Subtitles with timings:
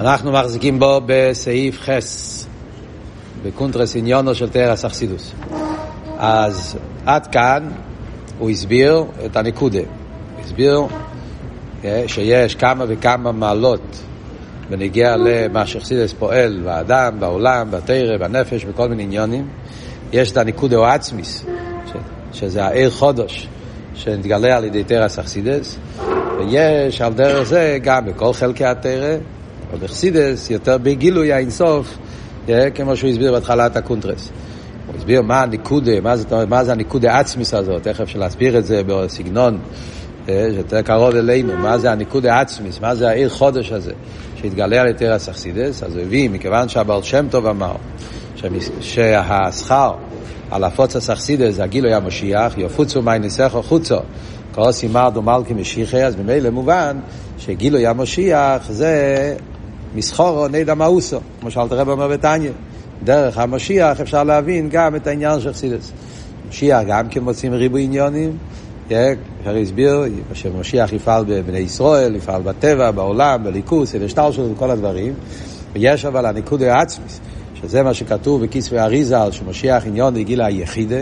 [0.00, 2.46] אנחנו מחזיקים בו בסעיף חס,
[3.42, 5.32] בקונטרס עניונו של תרס אכסידוס.
[6.18, 7.68] אז עד כאן
[8.38, 9.78] הוא הסביר את הנקודה.
[9.78, 10.80] הוא הסביר
[11.84, 14.02] אה, שיש כמה וכמה מעלות
[14.70, 19.48] בנגיע למה שאכסידס פועל באדם, בעולם, בתרא, בנפש, בכל מיני עניונים.
[20.12, 21.44] יש את הנקודה או עצמיס,
[22.32, 23.48] שזה העיר חודש
[23.94, 25.78] שנתגלה על ידי תרס אכסידס,
[26.38, 29.16] ויש על דרך זה גם בכל חלקי התורה,
[29.76, 31.98] אבל בחסידות יותר בגילוי האינסוף,
[32.74, 34.30] כמו שהוא הסביר בהתחלת הקונטרס.
[34.86, 38.66] הוא הסביר מה הנקודה, מה זה, מה זה הנקודה עצמית הזאת, איך אפשר להסביר את
[38.66, 39.58] זה בסגנון
[40.26, 43.92] שיותר קרוב אלינו, מה זה הנקודה עצמית, מה זה האור חדש הזה,
[44.36, 47.74] שהתגלה על ידי תורת החסידות, אז הוא הביא, מכיוון שהבעל שם טוב אמר,
[48.80, 49.92] שהשכר
[50.50, 53.98] על הפצת החסידות הגילוי המשיח, יפוצו מעיינותיך חוצה,
[54.54, 56.98] כל סימר דומל כמשיחי, אז ממילא מובן
[57.38, 59.36] שגילוי המשיח זה
[59.96, 62.50] מסחורו נדע מאוסו, כמו שאלת הרב אומר בתניא.
[63.04, 65.92] דרך המשיח אפשר להבין גם את העניין של חסידס.
[66.48, 68.36] משיח גם כן מוצאים ריבוי עניונים,
[68.86, 75.14] אפשר הסביר שמשיח יפעל בבני ישראל, יפעל בטבע, בעולם, בליכוס, אלשטר שלו וכל הדברים.
[75.72, 77.20] ויש אבל הניקוד העצמיס,
[77.54, 81.00] שזה מה שכתוב בכיסוי אריזל, שמשיח עניון הגיל היחידה,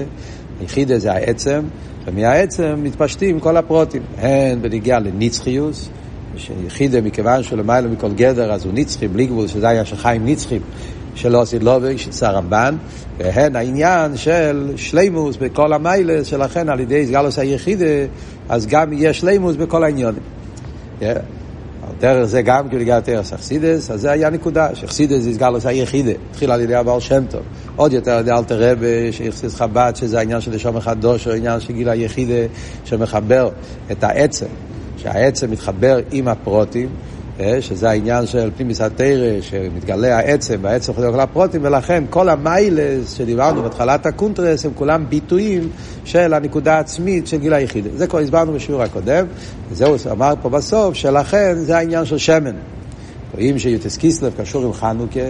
[0.60, 1.60] היחידה זה העצם,
[2.06, 5.90] ומהעצם מתפשטים כל הפרוטים, הן בניגיע לנצחיוס,
[6.36, 10.60] שיחידה מכיוון שלמעלה מכל גדר אז הוא נצחי, בלי גבול, שזה היה של חיים נצחים,
[11.14, 12.76] שלא עשית לובי, של הרמב"ן,
[13.18, 17.84] והן העניין של שלימוס בכל המיילס, שלכן על ידי סגלוס היחידה,
[18.48, 20.22] אז גם יהיה שלימוס בכל העניונים.
[22.00, 26.12] דרך זה גם כאילו הגעת תרס אכסידס, אז זה היה נקודה, שאכסידס זה סגלוס היחידה,
[26.30, 27.40] התחיל על ידי הבעל שם טוב.
[27.76, 31.60] עוד יותר על ידי אלתר רבה, שאכסידס חב"ד, שזה העניין של לשום החדוש, או העניין
[31.60, 32.46] של גיל היחידה,
[32.84, 33.50] שמחבר
[33.92, 34.46] את העצם,
[35.04, 36.88] שהעצם מתחבר עם הפרוטים,
[37.60, 43.62] שזה העניין של פנימיס התרא, שמתגלה העצם, והעצם חוזר כל הפרוטים, ולכן כל המיילס שדיברנו
[43.62, 45.68] בהתחלת הקונטרס הם כולם ביטויים
[46.04, 47.86] של הנקודה העצמית של גיל היחיד.
[47.94, 49.26] זה כבר הסברנו בשיעור הקודם,
[49.70, 52.54] וזהו, אמר פה בסוף, שלכן זה העניין של שמן.
[53.34, 55.20] רואים שיוטס קיסלב קשור עם חנוכה,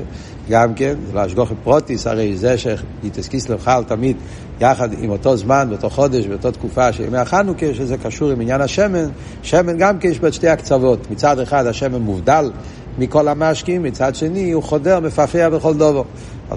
[0.51, 4.17] גם כן, זה להשגוח פרוטיס, הרי זה שיוטס קיסלב חל תמיד
[4.61, 8.61] יחד עם אותו זמן, באותו חודש, באותה תקופה של ימי החנוכה, שזה קשור עם עניין
[8.61, 9.09] השמן.
[9.43, 11.11] שמן גם כן יש בו את שתי הקצוות.
[11.11, 12.51] מצד אחד השמן מובדל
[12.99, 16.05] מכל המשקים, מצד שני הוא חודר, מפעפע בכל דובו.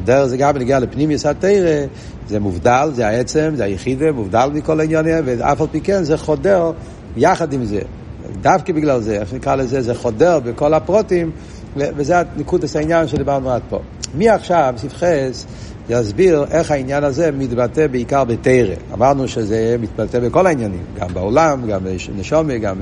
[0.05, 1.85] דרך זה גם בנגיע לפנימיוס התרא,
[2.27, 6.71] זה מובדל, זה העצם, זה היחידה, מובדל מכל העניינים, ואף על פי כן זה חודר
[7.17, 7.81] יחד עם זה.
[8.41, 11.31] דווקא בגלל זה, איך נקרא לזה, זה חודר בכל הפרוטים,
[11.75, 13.79] וזה נקודת העניין שדיברנו עד פה.
[14.13, 15.45] מעכשיו, ספחס,
[15.89, 18.75] יסביר איך העניין הזה מתבטא בעיקר בתרא.
[18.93, 21.79] אמרנו שזה מתבטא בכל העניינים, גם בעולם, גם
[22.15, 22.75] בנשומי, גם...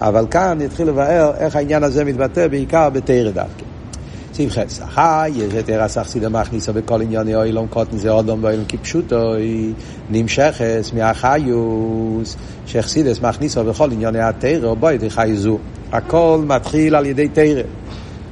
[0.00, 3.77] אבל כאן נתחיל לבאר איך העניין הזה מתבטא בעיקר בתרא דווקא.
[4.46, 9.32] חס, אחי, יש את ערס אכסידה מכניסה בכל ענייני אוילום קוטן זה אודום ואוילום כפשוטו,
[10.10, 15.58] נמשכס מהחיוס, שאכסידס מכניסה בכל ענייני התרא, בואי תחי זו.
[15.92, 17.62] הכל מתחיל על ידי תרא.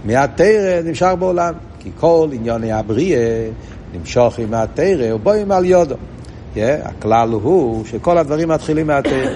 [0.05, 3.49] מהתרא נמשך בעולם, כי כל ענייני הבריאה
[3.95, 5.97] נמשוך עם התרא ובואי על יודו.
[6.57, 9.31] הכלל הוא שכל הדברים מתחילים מהתרא.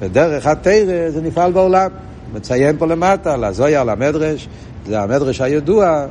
[0.00, 1.90] ודרך התרא זה נפעל בעולם.
[2.34, 4.48] מציין פה למטה, לזויה, למדרש,
[4.88, 6.06] זה המדרש הידוע,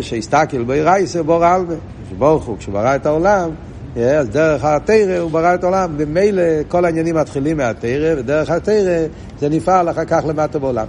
[0.00, 1.74] שהסתכל בו רייסר בור עלמה,
[2.10, 3.50] שברוך הוא, כשהוא ברא את העולם,
[3.96, 9.06] אז דרך התרא הוא ברא את העולם, ומילא כל העניינים מתחילים מהתרא, ודרך התרא
[9.38, 10.86] זה נפעל אחר כך למטה בעולם.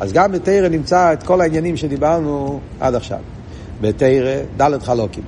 [0.00, 3.18] אז גם בתרא נמצא את כל העניינים שדיברנו עד עכשיו.
[3.80, 5.24] בתרא ד' חלוקים.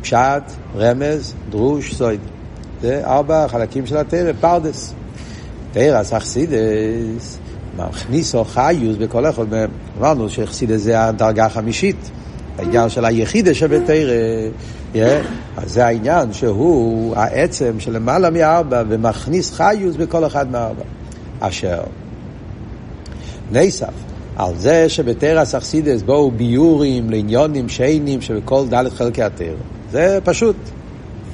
[0.00, 0.42] פשט,
[0.76, 2.20] רמז, דרוש, סויד.
[2.82, 4.94] זה ארבע חלקים של התרא, פרדס.
[5.72, 7.38] תרא סכסידס,
[7.76, 9.70] מכניסו חיוס בכל מהם.
[9.98, 12.10] אמרנו שחסידס זה הדרגה החמישית.
[12.58, 14.12] העניין של היחידה שבתרא,
[14.94, 14.98] yeah,
[15.56, 20.82] אז זה העניין שהוא העצם של למעלה מארבע ומכניס חיוס בכל אחד מארבע.
[21.40, 21.80] אשר
[23.52, 23.92] נסף
[24.36, 29.46] על זה שבתרא אכסידס בואו ביורים לעניונים שיינים שבכל ד' חלקי התרא.
[29.90, 30.56] זה פשוט.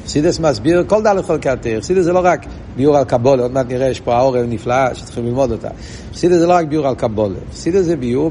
[0.05, 1.79] אכסידס מסביר כל ד' חלקי התרא.
[1.79, 2.47] אכסידס זה לא רק
[2.79, 5.69] ביור על קבולה, עוד מעט נראה, יש פה האורל נפלאה שצריכים ללמוד אותה.
[6.11, 7.39] אכסידס זה לא רק ביור על קבולה.
[7.51, 8.31] אכסידס זה ביור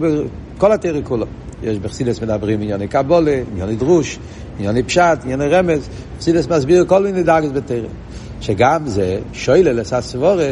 [0.57, 1.25] בכל התרא כולו.
[1.63, 4.19] יש בחסידס מדברים ענייני קבולה, ענייני דרוש,
[4.59, 5.89] ענייני פשט, ענייני רמז.
[6.19, 7.87] חסידס מסביר כל מיני דרגות בתרא.
[8.41, 10.47] שגם זה שוילה לססבורה,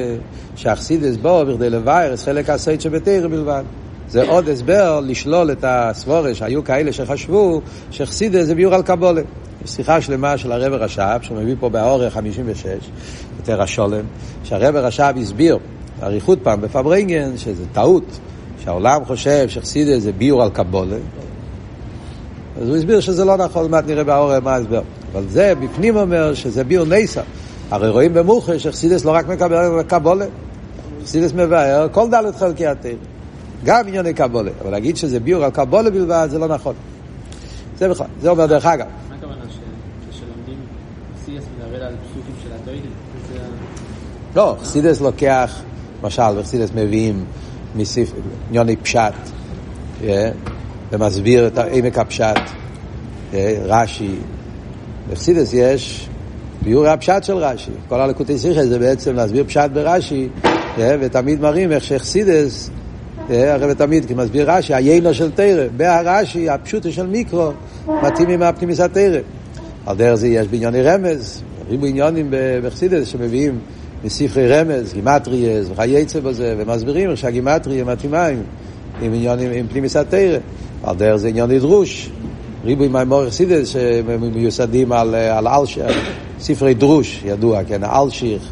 [0.56, 3.64] שהחסידס בו בכדי לבאר חלק הסייד שבתרא בלבד.
[4.10, 7.62] זה עוד הסבר לשלול את הסבורה שהיו כאלה שחשבו
[7.92, 9.22] שחסידס זה ביור על קבולה.
[9.66, 12.66] שיחה שלמה של הרב רש"ב, שהוא מביא פה באורך 56,
[13.38, 14.06] יותר השולם,
[14.44, 15.58] שהרב רש"ב הסביר,
[16.04, 18.20] אריכות פעם בפברנגן, שזה טעות.
[18.64, 20.98] שהעולם חושב שחסידס זה ביור על קבולה,
[22.62, 24.82] אז הוא הסביר שזה לא נכון, מעט נראה באור מה ההסבר.
[25.14, 27.22] אבל זה בפנים אומר שזה ביור נסה.
[27.72, 30.26] הרי רואים במוחש שחסידס לא רק מקבל קבולה,
[31.04, 32.98] חסידס מבאר כל דלת חלקי התיר.
[33.66, 34.52] גם ענייני קבולה.
[34.62, 36.76] אבל להגיד שזה ביור על קבולה בלבד, זה לא נכון.
[37.78, 38.86] זה בכלל, זה אומר דרך אגב.
[39.10, 39.42] מה הכוונה
[40.10, 40.58] כשלומדים
[41.16, 42.92] חסידס מדבר על פסוקים של התוידים?
[44.36, 45.62] לא, חסידס לוקח,
[46.04, 47.26] למשל, חסידס מביאים
[47.76, 48.12] מסיף,
[48.50, 49.14] ענייני פשט,
[50.92, 52.40] ומסביר את עמק הפשט,
[53.66, 54.16] רש"י.
[55.12, 56.10] בחסידס יש
[56.62, 57.72] ביור הפשט של רש"י.
[57.90, 60.30] כל הלקוטי שיחה זה בעצם להסביר פשט ברש"י,
[60.78, 62.70] ותמיד מראים איך שחסידס,
[63.30, 67.52] הרי תמיד, כי מסביר רש"י, היינו של תרא, בהרש"י, הפשוטו של מיקרו,
[67.88, 69.20] מתאים עם הפנימיס התרא.
[69.86, 72.34] על דרך זה יש בענייני רמז, ריבו עניונים
[72.64, 73.60] בחסידס שמביאים
[74.04, 78.38] מספרי רמז, גימטריאס וכייצא בזה, ומסבירים איך שהגימטריה מתאימה עם,
[79.02, 80.38] עם עניונים, עם פנימיס התרא.
[80.84, 82.10] על דרך זה עניוני דרוש,
[82.66, 85.88] ריבוי מימור חסידס שמיוסדים על, על אלשר,
[86.40, 88.52] ספרי דרוש, ידוע, כן, אלשיך,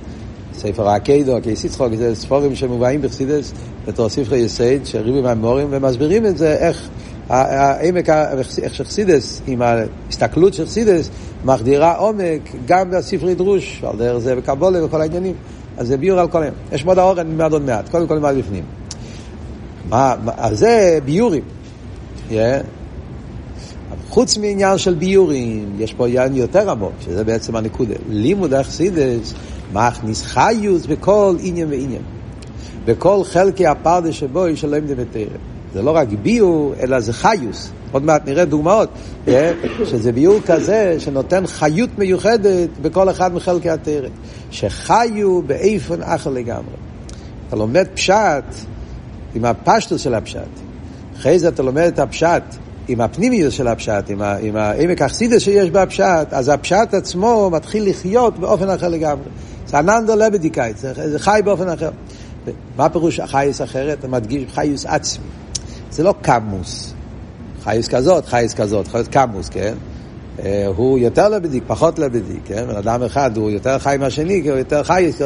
[0.57, 3.53] ספר הקיידו, קייסיצחוק, זה ספורים שמובאים בחסידס
[3.88, 6.89] בתור ספרי יסד, שריבוי מימורים, ומסבירים את זה איך
[7.29, 8.09] העמק,
[8.61, 11.09] איך שחסידס, עם ההסתכלות של חסידס,
[11.45, 15.35] מחדירה עומק גם בספרי דרוש, על דרך זה בקבולה וכל העניינים.
[15.77, 16.56] אז זה ביור על כל היום.
[16.71, 18.63] יש מאוד האור, אני נלמד עוד מעט, קודם כל נלמד בפנים.
[19.89, 21.44] מה, אז זה ביורים.
[22.29, 22.33] Yeah.
[24.09, 27.95] חוץ מעניין של ביורים, יש פה עניין יותר עמוק, שזה בעצם הנקודה.
[28.09, 29.33] לימוד אכסידס
[29.73, 32.01] מכניס חיוס בכל עניין ועניין.
[32.85, 35.37] בכל חלקי הפרדה שבו יש אלוהים דמתרם.
[35.73, 37.71] זה לא רק ביור, אלא זה חיוס.
[37.91, 38.89] עוד מעט נראה דוגמאות,
[39.85, 44.11] שזה ביור כזה שנותן חיות מיוחדת בכל אחד מחלקי התרם.
[44.51, 46.75] שחיו באיפן אחר לגמרי.
[47.47, 48.43] אתה לומד פשט
[49.35, 50.39] עם הפשטוס של הפשט.
[51.17, 52.43] אחרי זה אתה לומד את הפשט
[52.87, 58.39] עם הפנימיות של הפשט, עם, עם העמק האכסידס שיש בפשט, אז הפשט עצמו מתחיל לחיות
[58.39, 59.29] באופן אחר לגמרי.
[59.73, 61.89] זה אננדו לבדיקאית, זה, זה חי באופן אחר.
[62.77, 63.99] מה פירוש חייס אחרת?
[63.99, 65.25] אתה מדגיש חייס עצמי.
[65.91, 66.93] זה לא קמוס.
[67.63, 69.73] חייס כזאת, חייס כזאת, חייס קמוס, כן?
[70.75, 72.65] הוא יותר לבדיק, פחות לבדיק, כן?
[72.67, 75.17] בן אדם אחד הוא יותר חי מהשני, כי הוא יותר חייס,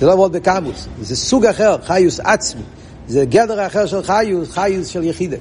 [0.00, 2.62] זה לא מאוד בקמוס, זה סוג אחר, חיוס עצמי.
[3.08, 5.36] זה גדר אחר של חיוס, חיוס של יחידה.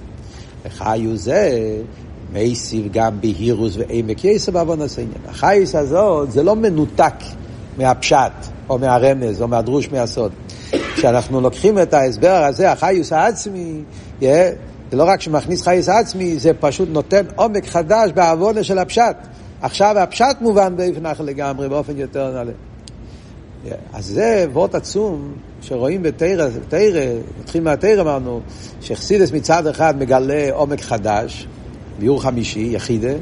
[0.66, 1.70] וחיוס זה
[2.34, 5.22] מייסיב גם בהירוס ועמק יסר בעוון הסעניין.
[5.28, 7.16] החייס הזאת זה לא מנותק
[7.78, 8.32] מהפשט,
[8.70, 10.32] או מהרמז, או מהדרוש מהסוד.
[10.96, 13.82] כשאנחנו לוקחים את ההסבר הזה, החיוס העצמי,
[14.22, 14.26] yeah,
[14.92, 19.16] זה לא רק שמכניס חייס עצמי, זה פשוט נותן עומק חדש בעוונה של הפשט.
[19.62, 22.52] עכשיו הפשט מובן באופן אחר לגמרי, באופן יותר נעלה.
[23.66, 26.48] Yeah, אז זה וורט עצום שרואים בתרא,
[27.42, 28.42] נתחיל מהתרא אמרנו,
[28.82, 31.48] שחסידס מצד אחד מגלה עומק חדש,
[32.00, 33.14] ביור חמישי, יחידה,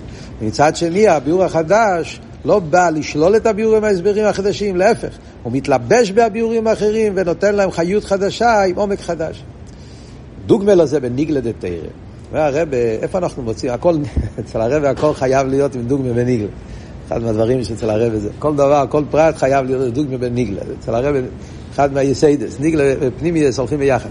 [0.42, 6.68] ומצד שני הביור החדש לא בא לשלול את הביורים ההסברים החדשים, להפך, הוא מתלבש בהביורים
[6.68, 9.44] האחרים ונותן להם חיות חדשה עם עומק חדש.
[10.45, 11.69] דוגמא לזה בניגלה דתרא.
[12.31, 13.74] והרבה, איפה אנחנו מוצאים?
[13.74, 13.95] הכל,
[14.40, 16.48] אצל הרבה הכל חייב להיות עם דוגמא בניגלה.
[17.07, 18.30] אחד מהדברים שאצל הרבה זה.
[18.40, 20.62] כל דבר, כל פרט חייב להיות דוגמא בניגלה.
[20.80, 21.19] אצל הרבה,
[21.74, 24.10] אחד מהיסיידס, ניגלה ופנימיוס הולכים ביחד.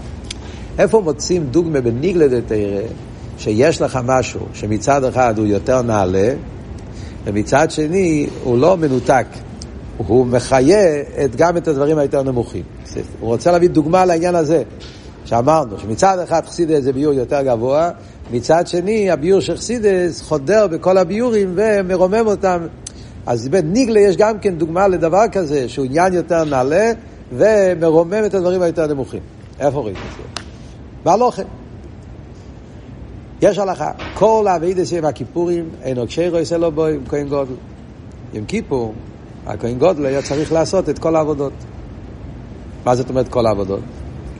[0.79, 2.81] איפה מוצאים דוגמא בניגלה דתרא,
[3.37, 6.33] שיש לך משהו שמצד אחד הוא יותר נעלה,
[7.25, 9.25] ומצד שני הוא לא מנותק.
[9.97, 12.63] הוא מחיה את, גם את הדברים היותר נמוכים.
[13.19, 14.63] הוא רוצה להביא דוגמה לעניין הזה,
[15.25, 17.89] שאמרנו, שמצד אחד חסידס זה ביור יותר גבוה,
[18.31, 22.67] מצד שני הביור של חסידס חודר בכל הביורים ומרומם אותם.
[23.25, 26.91] אז בניגלה יש גם כן דוגמה לדבר כזה, שהוא עניין יותר נעלה
[27.33, 29.19] ומרומם את הדברים היותר נמוכים.
[29.59, 30.41] איפה רואים את זה?
[31.03, 31.41] בהלוכה.
[33.43, 37.53] יש הלכה, כל האבידס עם הכיפורים, אין עוד שירו יעשה לו בו עם כהן גודל.
[38.33, 38.93] עם כיפור,
[39.47, 41.53] הכהן גודל היה צריך לעשות את כל העבודות.
[42.85, 43.79] מה זאת אומרת כל העבודות?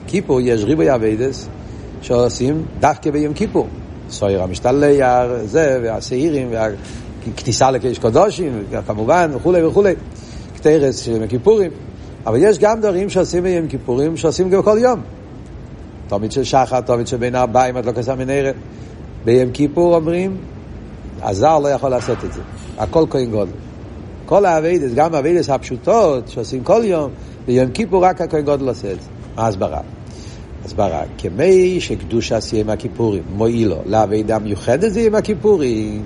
[0.06, 1.48] כיפור יש ריבוי אבידס
[2.02, 3.66] שעושים דווקא ביום כיפור.
[4.10, 9.94] סויר המשתלח, זה, והשעירים, והכניסה לקדש קודשים, כמובן, וכולי וכולי.
[10.56, 11.70] קטרס של כיפורים.
[12.26, 15.00] אבל יש גם דברים שעושים ביום כיפורים שעושים גם כל יום.
[16.08, 18.54] תומית של שחר, תומית של בין ארבעים, את לא כסה מנהרת.
[19.24, 20.36] ביום כיפור אומרים,
[21.22, 22.40] הזר לא יכול לעשות את זה.
[22.78, 23.52] הכל כהן גודל.
[24.26, 27.10] כל האביידס, גם האביידס הפשוטות שעושים כל יום,
[27.46, 29.08] ביום כיפור רק הכהן גודל עושה את זה.
[29.36, 29.80] מה הסברה?
[30.64, 36.02] הסברה, כמי שקדוש עשי עם הכיפורים מועילו לאביידה מיוחדת זה עם הכיפורים,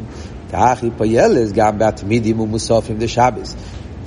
[0.53, 3.57] כך היא פועלת גם בהתמידים ומוסופים דשבס.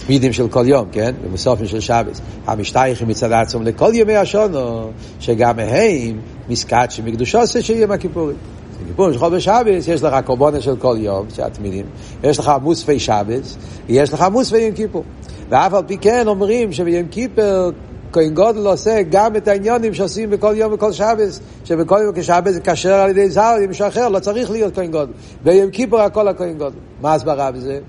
[0.05, 1.13] תמידים של כל יום, כן?
[1.23, 2.21] ומוסופים של שבס.
[2.47, 8.35] המשתייכים מצד עצמם לכל ימי השונו, שגם הם מסקדשי מקדושו עושה שיהיה מהכיפורים.
[8.35, 8.60] כיפורים
[8.97, 11.85] של חודש שבס, יש לך קורבונה של כל יום, שהתמידים,
[12.23, 13.57] יש לך מוספי שבס,
[13.89, 15.03] יש לך מוספי יום כיפור.
[15.49, 17.71] ואף על פי כן אומרים שביום כיפר
[18.11, 22.59] כהן גודל עושה גם את העניונים שעושים בכל יום וכל שבס, שבכל יום כשבס זה
[22.61, 25.11] כשר על ידי זר, מישהו אחר, לא צריך להיות כהן גודל.
[25.43, 26.77] ביום כיפור הכל הכהן גודל.
[27.01, 27.79] מה הסברה בזה?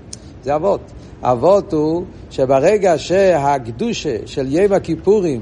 [0.43, 0.81] זה אבות.
[1.21, 5.41] אבות הוא שברגע שהקדושה של יום הכיפורים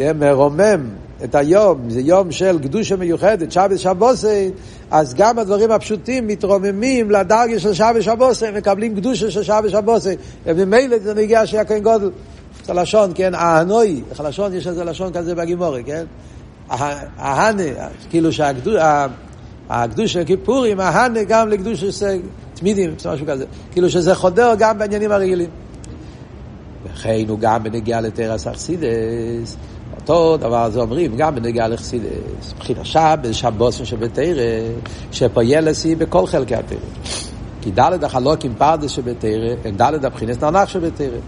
[0.00, 0.88] מרומם
[1.24, 4.50] את היום, זה יום של קדושה מיוחדת, שבת שבוסי,
[4.90, 10.14] אז גם הדברים הפשוטים מתרוממים לדרגה של שבת שבוסי, מקבלים קדושה של שבת שבוסי,
[10.46, 12.10] וממילא זה נגיע שהכהן גודל.
[12.64, 16.04] זה לשון, כן, ההנוי, איך לשון, יש איזה לשון כזה בגימורי, כן?
[16.68, 17.62] ההנה,
[18.10, 21.84] כאילו שהקדוש של כיפורים, ההנה גם לקדוש
[22.54, 23.44] תמידים, משהו כזה.
[23.72, 25.50] כאילו שזה חודר גם בעניינים הרגילים.
[26.84, 29.56] וכן הוא גם בנגיעה לתרס אכסידס.
[30.08, 32.54] אותו דבר זה אומרים, גם בנגיעה לחסידס.
[32.54, 34.42] מבחינת שבת, שבוסן שבתרא,
[35.12, 36.78] שפוילס היא בכל חלקי התרא.
[37.60, 41.18] כי דלת החלוקים פרדס שבתרא, הם דלת הבחינס נרנח שבתרא.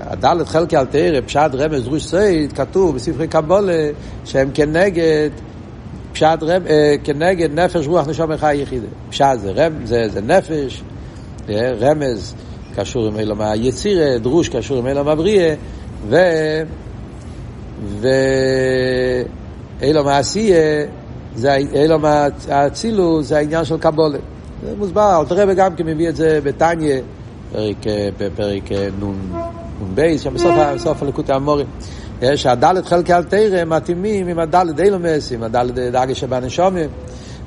[0.00, 3.88] הדלת חלקי על תרא, פשט רמז רוש סייד, כתוב בספרי קבולה
[4.24, 5.30] שהם כנגד
[6.12, 6.66] פשט רמז,
[7.04, 8.86] כנגד נפש רוח נשום אחד יחידה.
[9.08, 10.82] פשט זה, רמז, זה, זה נפש,
[11.80, 12.34] רמז
[12.76, 15.54] קשור עם אלו מהיצירה, דרוש קשור עם אלו מהבריאה,
[16.08, 16.16] ו...
[19.80, 20.86] ואילו מעשייה,
[21.72, 24.18] אילו מהאצילו זה העניין של קבולה.
[24.64, 27.00] זה מוסבר, אל תראה גם כי מביא את זה בתניא,
[27.52, 27.76] פרק,
[28.36, 31.66] פרק נ"ב, שם בסוף, בסוף הלקוט האמורים.
[32.34, 36.90] שהדלת חלקי על תרא מתאימים עם הדלת אילומס, עם הדלת דאגה שבנשומים.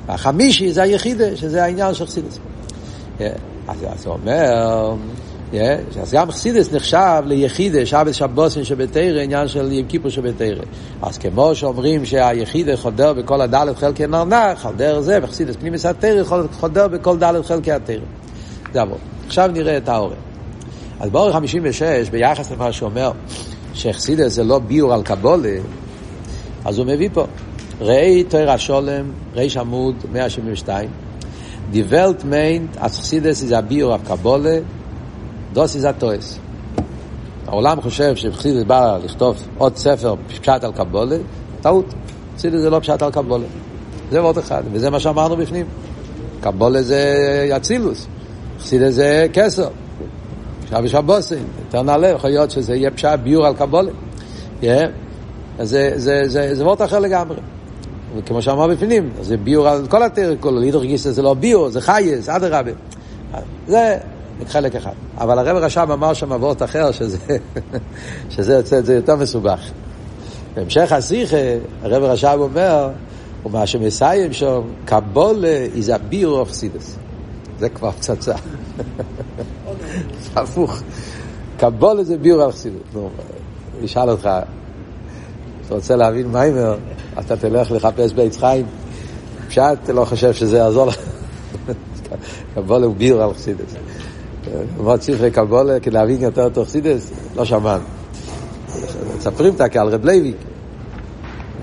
[0.06, 2.38] והחמישי זה היחידה, שזה העניין של חסידס.
[3.68, 4.94] אז זה אומר,
[6.02, 10.62] אז גם חסידס נחשב ליחידה, שבת שבוסן שבתרא, עניין של ים כיפור שבתרא.
[11.02, 16.88] אז כמו שאומרים שהיחידה חודר בכל הדלת חלקי נרנח, חודר זה, וחסידס פנימיס התרא חודר
[16.88, 17.96] בכל דלת חלקי התרא.
[18.72, 18.98] זה עבור.
[19.26, 20.16] עכשיו נראה את האורן.
[21.00, 23.12] אז באורן 56, ביחס למה שאומר
[23.74, 25.56] שחסידס זה לא ביור על קבולה,
[26.64, 27.26] אז הוא מביא פה,
[27.80, 30.88] ראי תויר השולם, ריש עמוד 172,
[31.72, 33.98] Die Welt meint, als Chassidus ist ein Bior
[35.56, 36.38] ist ein Toes.
[37.46, 41.16] העולם חושב שחסידס בא לכתוב עוד ספר פשט על קבולה,
[41.60, 41.94] טעות.
[42.36, 43.46] חסידס זה לא פשט על קבולה.
[44.10, 45.66] זה עוד אחד, וזה מה שאמרנו בפנים.
[46.40, 48.06] קבולה זה אצילוס,
[48.60, 49.68] חסידס זה כסר.
[50.64, 53.90] עכשיו יש הבוסים, יותר נעלה, יכול להיות שזה יהיה פשט ביור על קבולה.
[55.94, 57.36] זה מאוד אחר לגמרי.
[58.16, 61.80] וכמו שאמר בפנים, זה ביור על כל התרא כולו, לידור גיסא זה לא ביור, זה
[61.80, 62.70] חייס, אדרבה.
[63.66, 63.98] זה
[64.46, 64.92] חלק אחד.
[65.18, 67.18] אבל הרב רשם אמר שם אבות אחר, שזה,
[68.30, 69.60] שזה יוצא את זה יותר מסובך.
[70.54, 71.36] בהמשך השיחה,
[71.82, 72.90] הרב רשם אומר,
[73.46, 76.96] ומה שמסיים שם, קבולה is a beer of סידס.
[77.58, 78.34] זה כבר פצצה.
[80.20, 80.82] זה הפוך.
[81.58, 82.82] קבולה זה ביור על חסידות.
[82.94, 83.10] נו,
[83.84, 84.28] אשאל אותך,
[85.66, 86.76] אתה רוצה להבין מיימר,
[87.18, 88.66] אתה תלך לחפש בעץ חיים.
[89.48, 90.96] פשט, לא חושב שזה יעזור לך.
[92.54, 93.74] קבולה הוא ביור על חסידס.
[94.82, 97.84] ללמוד ספרי קבלה, כדי להבין יותר טוב חסידות, לא שמענו.
[99.18, 100.36] מספרים אותה כעל רב לייביק.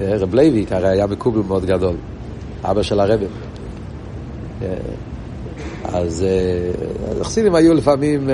[0.01, 1.95] רב לייביק הרי היה מקובל מאוד גדול,
[2.63, 3.25] אבא של הרבי.
[5.83, 6.25] אז
[7.21, 8.29] החסידים היו לפעמים,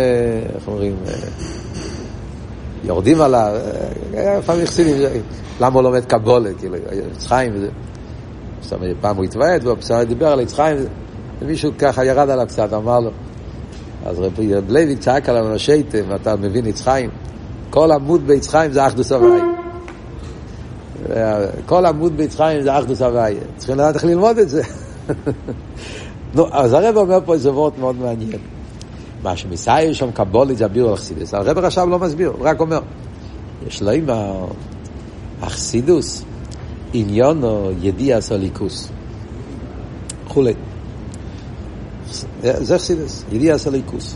[0.55, 0.95] איך אומרים,
[2.83, 3.53] יורדים עליו,
[4.13, 4.95] לפעמים חסידים,
[5.61, 6.75] למה הוא לומד קבלה, כאילו,
[7.11, 7.69] עץ חיים וזה.
[9.01, 10.77] פעם הוא התוועד, והוא דיבר על עץ חיים,
[11.41, 13.11] ומישהו ככה ירד עליו קצת, אמר לו,
[14.05, 14.39] אז רב
[14.69, 17.09] לוי צעק עליו השייטם, אתה מבין יצחיים?
[17.69, 19.41] כל עמוד ביצחיים זה אחדוס הוואי.
[21.65, 23.35] כל עמוד ביצחיים זה אחדוס הוואי.
[23.57, 24.63] צריכים לדעת איך ללמוד את זה.
[26.33, 28.39] נו, אז הרב אומר פה איזה וורט מאוד מעניין.
[29.23, 31.33] מה שמסייע שם קבולית זה הבירו אכסידוס.
[31.33, 32.79] הרב עכשיו לא מסביר, הוא רק אומר.
[33.67, 34.05] יש לו עם
[35.41, 36.23] האכסידוס
[36.93, 38.89] עניונו ידיע סוליקוס.
[40.27, 40.53] כולי.
[42.41, 44.15] זה חסידס, ידיע סוליקוס.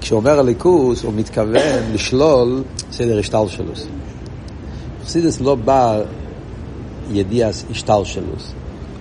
[0.00, 3.86] כשהוא אומר הליכוס, הוא מתכוון לשלול סדר השתלשלוס.
[5.04, 6.00] חסידס לא בא
[7.10, 8.52] ידיע השתלשלוס.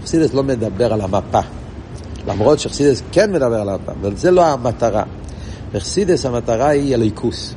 [0.03, 1.39] חסידס לא מדבר על המפה.
[2.27, 5.03] למרות שחסידס כן מדבר על המפה, אבל זה לא המטרה.
[5.73, 7.53] בחסידס המטרה היא הליכוס.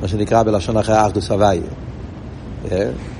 [0.00, 1.62] מה שנקרא בלשון אחרי אחדוס הוויה.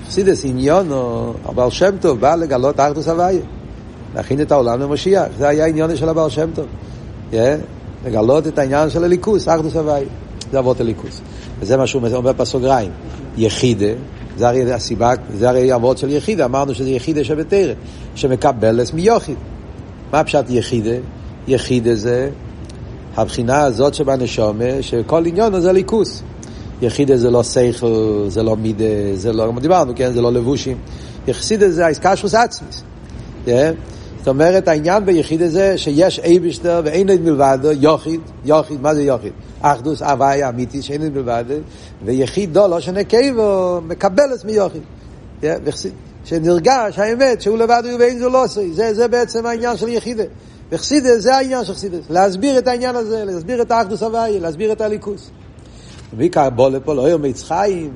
[0.08, 3.42] חסידס עניונו, הבעל שם טוב בא לגלות אחדוס הוויה.
[4.14, 5.24] להכין את העולם למשיח.
[5.38, 6.66] זה היה עניון של הבעל שם טוב.
[8.06, 10.04] לגלות את העניין של הליכוס, אחדוס הוואי.
[10.52, 11.20] זה אבות הליכוס.
[11.60, 12.90] וזה מה שהוא אומר בסוגריים.
[13.36, 13.86] יחידה,
[14.38, 17.72] זה הרי הסיבה, זה הרי אבות של יחידה, אמרנו שזה יחידה שבתרא,
[18.14, 19.36] שמקבלס מיוחיד.
[20.12, 20.94] מה פשט יחידה?
[21.48, 22.30] יחידה זה
[23.16, 26.22] הבחינה הזאת שבנשומה, שכל עניון זה ליכוס.
[26.82, 30.12] יחידה זה לא שכל, זה לא מידה, זה לא, דיברנו, כן?
[30.12, 30.76] זה לא לבושים.
[31.28, 32.82] יחסידה זה האיסקשוס עצמיס.
[33.46, 33.50] Yeah.
[34.22, 39.32] זאת אומרת, העניין ביחיד הזה שיש אייבשטר ואין עוד מלבדו, יוחיד, יוחיד, מה זה יוחיד?
[39.60, 41.54] אחדוס, הוויה אמיתית שאין עוד מלבדו,
[42.04, 44.82] ויחיד דו, לא שנקייבו, מקבלת מיוחיד.
[45.42, 45.44] Yeah,
[46.24, 48.60] שנרגש האמת שהוא לבד הוא ואין זו לא עושה.
[48.72, 50.24] זה, זה בעצם העניין של יחידה.
[50.72, 51.98] וחסידה זה העניין של חסידה.
[52.10, 55.30] להסביר את העניין הזה, להסביר את האחדוס הוויה, להסביר את הליכוס.
[56.12, 57.90] ובעיקר בוא לפה לא יום עץ חיים,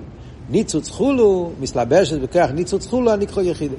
[0.51, 3.77] ניצוץ חולו, מסלבשת בכך ניצוץ חולו, אני קורא יחידה.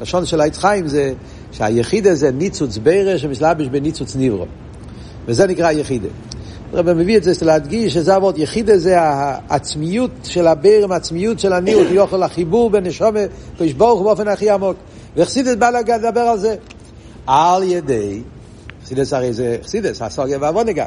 [0.00, 1.14] לשון של העץ חיים זה
[1.52, 4.46] שהיחידה זה ניצוץ בירה שמסלבש בניצוץ ניברו.
[5.26, 6.08] וזה נקרא יחידה.
[6.72, 11.86] הרב מביא את זה להדגיש שזה אבות, יחידה זה העצמיות של הבירם, העצמיות של הניעות,
[11.90, 13.20] יוכל החיבור בין נשומה,
[13.56, 14.76] קדוש ברוך הוא באופן הכי עמוק.
[15.16, 16.56] וחסידס בא לדבר על זה.
[17.26, 18.22] על ידי,
[18.84, 20.86] חסידס הרי זה חסידס, הסוגיה והבונגה,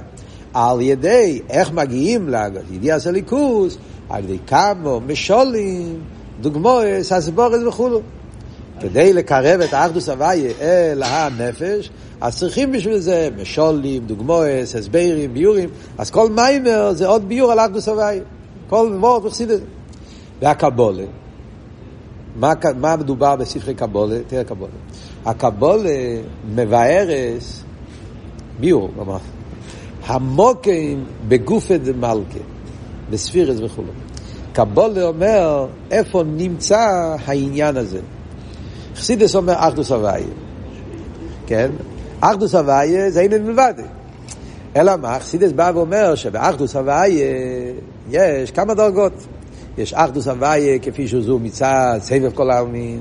[0.54, 3.78] על ידי איך מגיעים לידיע של ליכוס,
[4.10, 6.00] על ידי כמה משולים,
[6.42, 8.02] דוגמאות, הסבורס וכולו.
[8.80, 11.90] כדי לקרב את האחדוס הוויה אל הנפש,
[12.22, 14.46] אז צריכים בשביל זה משולים, דוגמאות,
[14.78, 18.22] הסברים, ביורים, אז כל מיימר זה עוד ביור על אחדוס הוויה.
[18.70, 19.60] כל וורט וחסידס.
[20.42, 21.04] והקבולה,
[22.36, 24.18] מה, מה מדובר בספרי קבולה?
[24.28, 24.72] תראה קבולה.
[25.26, 26.20] הקבולה
[26.56, 27.64] מבארס
[28.60, 29.18] ביור, כלומר,
[30.06, 32.40] המוקים בגופת דמלכה,
[33.10, 33.84] בספירס וכו'.
[34.54, 38.00] קבולה אומר איפה נמצא העניין הזה.
[38.96, 40.28] חסידס אומר אחדוס הוויה,
[41.48, 41.72] כן?
[42.20, 43.74] אחדוס הוויה זה אין מלבד.
[44.76, 45.20] אלא מה?
[45.20, 47.26] חסידס בא ואומר שבאחדוס הוויה
[48.10, 49.14] יש כמה דרגות.
[49.78, 53.00] יש אחדוס הוויה כפי שזו מצד סבב כל העלמין,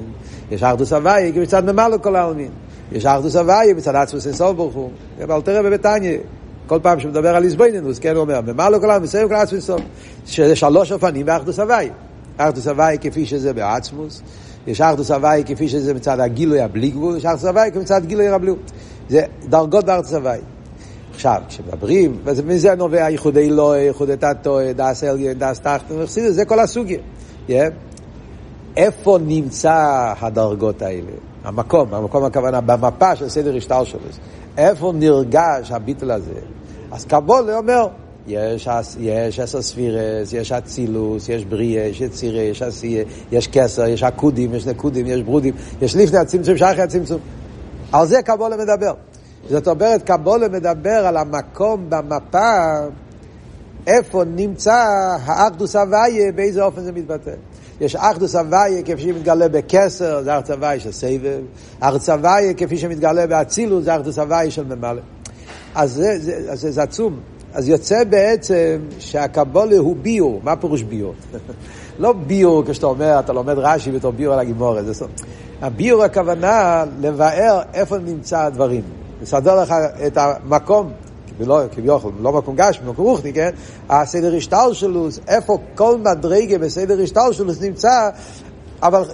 [0.50, 2.50] יש אחדוס הוויה כפי מצד ממלא כל העלמין,
[2.92, 4.90] יש אחדוס הוויה מצד עצמוס אינסוף ברוך הוא,
[5.24, 6.18] אבל תראה בביתניה,
[6.66, 9.80] כל פעם שמדבר על איזבנינוס, כן הוא אומר, ממלא כל העלמין, סבב כל עצמוס אינסוף,
[10.26, 11.92] שזה שלוש אופנים באחדוס הוויה.
[12.36, 14.22] אחדוס הוויה כפי שזה בעצמוס,
[14.66, 18.28] יש אחדוס הוויה כפי שזה מצד הגילוי הבלי גבול, יש אחדוס הוויה כפי מצד גילוי
[18.28, 18.52] הבלי
[19.08, 20.42] זה דרגות באחדוס הוויה.
[21.14, 26.98] עכשיו, כשמדברים, ומזה נובע ייחודי לא, ייחודי תתו, דאס אלגן, דאס תחתן, זה כל הסוגיה.
[27.48, 27.52] Yeah.
[28.76, 31.12] איפה נמצא הדרגות האלה?
[31.44, 34.00] המקום, המקום הכוונה, במפה של סדר השטר שלו.
[34.56, 36.40] איפה נרגש הביטל הזה?
[36.90, 37.88] אז קבולה אומר,
[38.26, 44.02] יש, יש עשר ספירס, יש אצילוס, יש בריאה, יש יצירה, יש עשייה, יש כסר, יש
[44.02, 47.20] עקודים, יש נקודים, יש ברודים, יש לפני הצמצום, שאחרי הצמצום.
[47.92, 48.94] על זה קבולה מדבר.
[49.48, 52.74] זאת אומרת, קבולה מדבר על המקום במפה,
[53.86, 54.86] איפה נמצא
[55.24, 57.34] האחדוס הוויה, באיזה אופן זה מתבטא.
[57.80, 61.40] יש אחדוס הוויה כפי שמתגלה בקסר, זה ארץ הוויה של סבב,
[61.82, 65.02] ארץ הוויה כפי שמתגלה באצילוס, זה ארץ הוויה של ממלא.
[65.74, 67.20] אז זה, זה, זה, זה עצום.
[67.54, 70.40] אז יוצא בעצם שהקבולה הוא ביור.
[70.42, 71.14] מה פירוש ביור?
[71.98, 74.84] לא ביור כשאתה אומר, אתה לומד רש"י בתור ביור על הגימורת.
[75.62, 78.82] הביור הכוונה לבאר איפה נמצא הדברים.
[79.22, 79.74] לסדר לך
[80.06, 80.90] את המקום,
[81.38, 83.50] ולא, כביכול, לא מקום גשמי, מקום רוחני, כן?
[83.88, 88.10] הסדר השטל שלו, איפה כל מדרגה בסדר השטל שלו נמצא,
[88.82, 89.04] אבל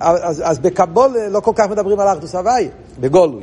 [0.00, 2.68] אז, אז בקבול לא כל כך מדברים על אחדוס הוואי,
[3.00, 3.42] בגולוי.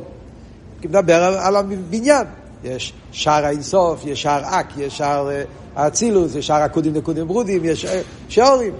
[0.81, 2.25] כי מדבר על, על הבניין.
[2.75, 5.29] יש שער האינסוף, יש שער אק, יש שער
[5.75, 7.85] האצילוס, יש שער הקודים נקודים ברודים, יש
[8.29, 8.73] שעורים.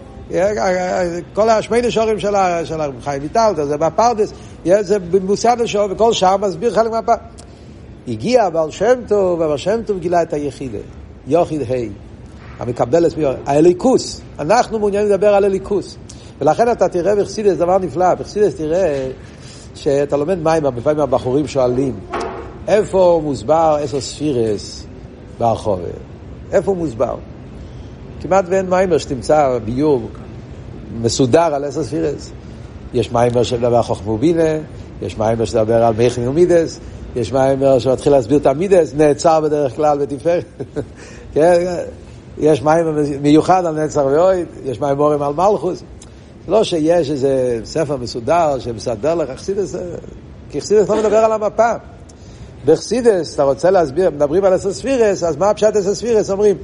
[1.34, 2.36] כל השמייני שורים של
[3.04, 4.34] חיים ויטל, זה בפרדס,
[4.82, 7.17] זה במוסד השור, וכל שער מסביר חלק מהפעם.
[8.08, 10.78] הגיע הבעל שם טוב, והבעל שם טוב גילה את היחידה,
[11.28, 11.76] יוחיד ה',
[12.60, 15.97] המקבל את מיור, האליקוס, אנחנו מעוניינים לדבר על אליקוס.
[16.39, 19.08] ולכן אתה תראה בחסידס דבר נפלא, בחסידס תראה
[19.76, 21.93] שאתה לומד מים, הרבה פעמים הבחורים שואלים,
[22.68, 24.86] איפה מוסבר עשר ספירס
[25.40, 25.80] ברחבה?
[26.52, 27.16] איפה מוסבר?
[28.22, 30.10] כמעט ואין מאמר שתמצא ביאור
[31.02, 32.32] מסודר על עשר ספירות.
[32.94, 34.58] יש מאמר שמדבר על חוכמה ובינה,
[35.02, 36.80] יש מאמר שמדבר על מוחין ומידות,
[37.16, 40.46] יש מאמר שמתחיל להסביר את המידות, נעצר בדרך כלל בתפארת.
[41.34, 41.76] כן?
[42.38, 45.84] יש מאמר מיוחד על נצח והוד, יש מאמרים על מלכות.
[46.48, 49.76] לא שיש איזה ספר מסודר שמסדר לך חסידות,
[50.50, 51.74] כי חסידס לא מדבר על המפה.
[52.68, 56.30] בחסידס, אתה רוצה להסביר, מדברים על עשר ספירס, אז מה פשט עשר ספירס?
[56.30, 56.58] אומרים,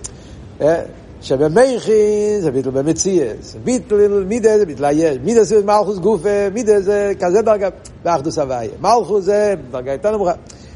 [1.22, 7.12] שבמייכי זה ביטל במציאס, ביטל מידה זה ביטל היש, מידה זה מלכוס גופה, מידה זה
[7.20, 7.70] כזה דרגה,
[8.04, 8.72] באחדוס הוויה.
[8.82, 10.34] מלכוס זה דרגה יותר נמוכה.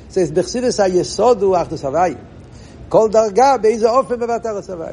[0.10, 2.16] זה בחסידס היסוד הוא אחדוס הוויה.
[2.90, 4.92] כל דרגה באיזה אופן בבטר הוויה.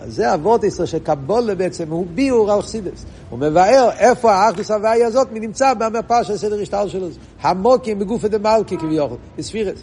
[0.00, 3.04] אז זה אבות ישראל שקבולה בעצם הוא ביור על חסידס.
[3.30, 7.08] הוא מבאר איפה האחדוס הוויה הזאת נמצא במפה של סדר השטר שלו.
[7.40, 9.78] המוקים בגופי דמלכי כביכול, בספירס.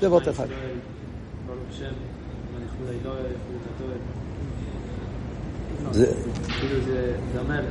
[0.00, 0.46] זה אבות אחד.
[5.92, 6.06] זה...
[6.60, 6.80] כאילו
[7.32, 7.62] זה אומר,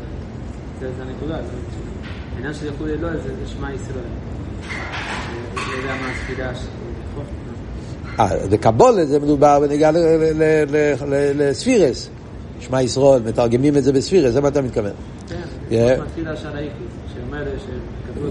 [0.80, 1.40] זה הנקודה,
[2.36, 3.98] העניין של ייחוד אלוהי זה שמע ישראל.
[5.58, 6.52] אני יודע מה הספירה
[8.50, 9.92] בקבולה זה מדובר בנגיעה
[11.36, 12.10] לספירס.
[12.60, 14.92] שמע ישראל, מתרגמים את זה בספירס, זה מה אתה מתכוון.
[15.30, 15.42] כן,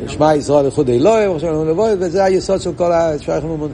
[0.07, 1.31] שמע ישראל איחוד אלוהים,
[1.99, 3.71] וזה היסוד של כל השייך מומון.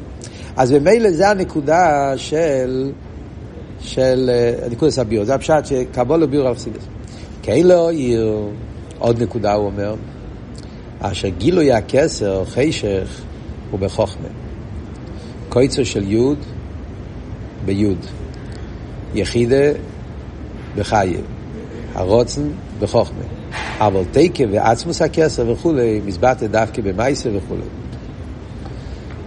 [0.56, 2.92] אז במילא זה הנקודה של,
[3.80, 4.30] של
[4.70, 6.82] נקודה סביר, זה הפשט שקבולה ביור על חסידס.
[7.42, 8.38] כאילו עיר,
[8.98, 9.94] עוד נקודה הוא אומר,
[11.00, 13.20] אשר גילוי הכסר, חשך,
[13.70, 14.43] הוא בחוכמה.
[15.54, 16.38] קויצו של יוד
[17.64, 17.98] ביוד.
[19.14, 19.66] יחידה
[20.76, 21.20] בחיה.
[21.94, 22.42] הרוצן
[22.80, 23.22] בחוכמה.
[23.78, 27.62] אבל תקה ועצמוס הכסר וכולי, מזבטה דווקא במייסה וכולי.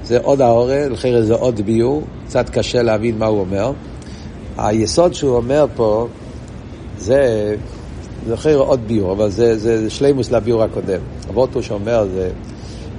[0.04, 3.72] זה עוד האורה, לכן זה עוד ביור, קצת קשה להבין מה הוא אומר.
[4.58, 6.08] היסוד שהוא אומר פה
[6.98, 7.56] זה,
[8.26, 11.02] זה לכן עוד ביור, אבל זה, זה, זה שלימוס לביור הקודם.
[11.30, 12.30] אבותו שאומר זה,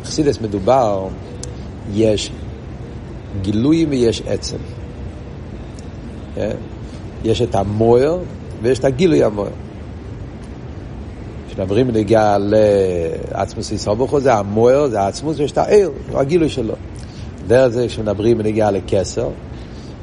[0.05, 1.09] חסידס מדובר,
[1.95, 2.31] יש
[3.43, 4.57] גילוי ויש עצם.
[7.25, 8.19] יש את המויר
[8.63, 9.53] ויש את הגילוי המויר.
[11.49, 16.75] כשמדברים בנגיעה לעצמוס יסובוכו זה המויר, זה העצמוס ויש את העיר, הגילוי שלו.
[17.47, 19.29] דרך זה כשמדברים בנגיעה לכסר,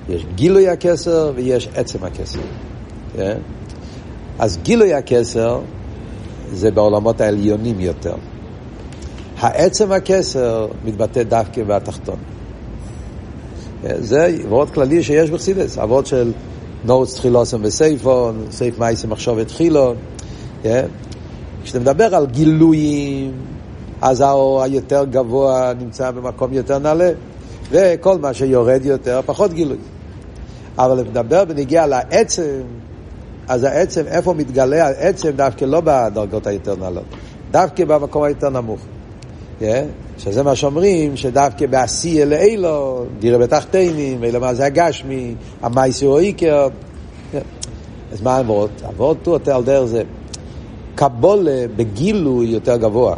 [0.10, 2.40] יש גילוי הכסר ויש עצם הכסר.
[4.40, 5.60] אז גילוי הכסר
[6.52, 8.16] זה בעולמות העליונים יותר.
[9.38, 12.18] העצם הכסר מתבטא דווקא בתחתון.
[13.94, 16.32] זה עבוד כללי שיש בחסידס, עבוד של
[16.86, 19.96] נורץ תחילוסם וסייפון, סייף מייסם מחשוב התחילון.
[21.64, 23.32] כשאתה מדבר על גילויים,
[24.02, 27.12] אז האור היותר גבוה נמצא במקום יותר נעלה,
[27.72, 29.78] וכל מה שיורד יותר, פחות גילוי.
[30.78, 32.62] אבל אם מדבר בנגיע לעצם,
[33.48, 37.04] אז העצם, איפה מתגלה העצם דווקא לא בדרגות היותר נעלות,
[37.52, 38.80] דווקא במקום היותר נמוך.
[39.62, 39.64] Yeah,
[40.18, 46.68] שזה מה שאומרים, שדווקא בעשייה לאילו, דירה בתחתינים, אלא מה זה הגשמי, המייסי או איקר.
[48.12, 48.70] אז מה אבות?
[48.90, 50.04] אבות הוא יותר על דרך זה.
[50.96, 53.16] קבולה בגילוי יותר גבוה.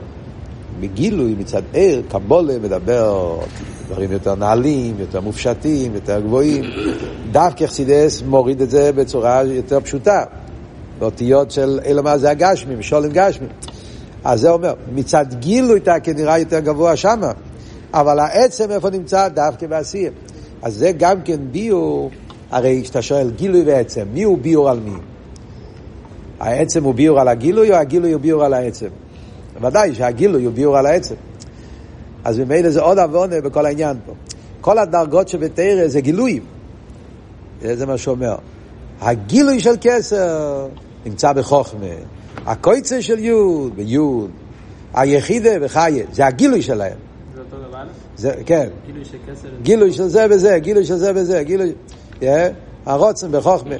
[0.80, 3.38] בגילוי מצד ער, קבולה מדבר
[3.88, 6.64] דברים יותר נעלים, יותר מופשטים, יותר גבוהים.
[7.32, 10.24] דווקא חסידס מוריד את זה בצורה יותר פשוטה.
[11.00, 13.48] באותיות של אלא מה זה הגשמי, משולם גשמי.
[14.28, 17.32] אז זה אומר, מצד גילוי אתה כנראה יותר גבוה שמה,
[17.94, 19.28] אבל העצם איפה נמצא?
[19.28, 20.12] דווקא בעשייה.
[20.62, 22.12] אז זה גם כן ביור,
[22.52, 24.98] הרי כשאתה שואל גילוי ועצם, מי הוא ביור על מי?
[26.40, 28.88] העצם הוא ביור על הגילוי או הגילוי הוא ביור על העצם?
[29.62, 31.16] ודאי שהגילוי הוא ביור על העצם.
[32.24, 34.14] אז ממילא זה עוד עוונה בכל העניין פה.
[34.62, 36.44] כל הדרגות שבתרא זה גילויים.
[37.62, 38.36] זה מה שאומר.
[39.02, 40.68] הגילוי של כסר
[41.06, 41.86] נמצא בחוכמה.
[42.46, 44.32] הקויצה של יוד ביוד,
[44.94, 46.98] היחידה וחיה, זה הגילוי שלהם.
[47.36, 47.84] זה אותו דבר?
[48.18, 48.68] זה, כן.
[48.86, 49.48] גילוי של כסר.
[49.62, 51.74] גילוי של זה וזה, גילוי של זה וזה, גילוי...
[52.22, 52.26] Yeah,
[52.86, 53.76] הרוצן בחוכמה.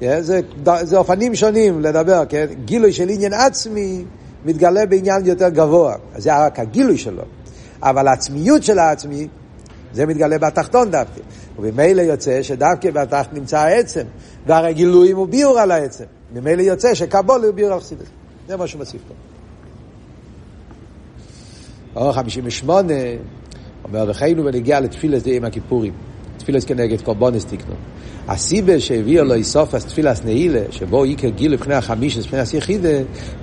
[0.00, 0.40] Yeah, זה,
[0.82, 2.46] זה אופנים שונים לדבר, כן?
[2.64, 4.04] גילוי של עניין עצמי
[4.44, 5.94] מתגלה בעניין יותר גבוה.
[6.16, 7.22] זה רק הגילוי שלו.
[7.82, 9.28] אבל העצמיות של העצמי,
[9.92, 11.20] זה מתגלה בתחתון דווקא.
[11.58, 14.04] וממילא יוצא שדווקא בתחת נמצא העצם,
[14.46, 16.04] והרי גילויים הוא ביור על העצם.
[16.34, 18.06] ממילא יוצא שקבול הוא ביור על חסידס.
[18.48, 19.14] זה מה שהוא מוסיף פה.
[22.00, 22.94] אור 58
[23.84, 25.92] אומר וכינו ונגיע לתפילס די עם הכיפורים.
[26.36, 27.74] תפילס כנגד קורבונס תקנו.
[28.28, 32.98] הסיבה שהביאו לו איסופס תפילס נעילה, שבו איקר גיל לפני החמיש, לפני יחידה,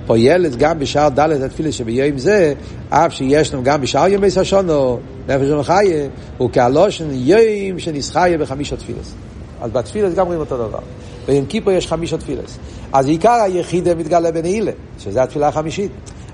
[0.06, 2.54] פועלת גם בשאר ד' התפילס שביום זה,
[2.88, 4.98] אף שיש לנו גם בשאר ימי סשונו,
[5.28, 6.08] נפש ומחיה,
[6.42, 9.14] וכהלושן יום שנסחיה בחמיש התפילס.
[9.60, 10.78] אז בתפילס גם רואים אותו דבר.
[11.26, 12.58] ביום כיפור יש חמיש התפילס.
[12.92, 15.90] אז עיקר היחידה מתגלה בנעילה, שזה התפילה החמישית.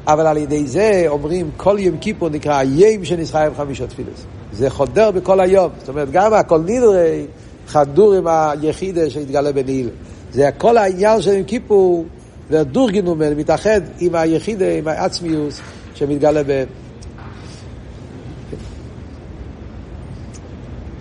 [0.06, 4.24] אבל על ידי זה אומרים כל יום כיפור נקרא היום שנסחיה בחמיש התפילס.
[4.52, 5.70] זה חודר בכל היום.
[5.78, 7.26] זאת אומרת, גם הכל נדרי
[7.66, 9.90] חדור עם היחידה שהתגלה בנעילה.
[10.32, 12.06] זה כל העניין של יום כיפור,
[12.50, 15.60] והדור גנומל מתאחד עם היחידה, עם העצמיוס
[15.94, 16.64] שמתגלה ב...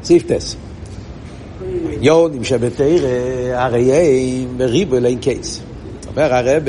[0.03, 0.55] סעיף טס.
[2.01, 3.07] יונים שבתרא
[3.53, 5.61] הרי הם ריבו אלין קייס.
[6.07, 6.63] אומר הרב,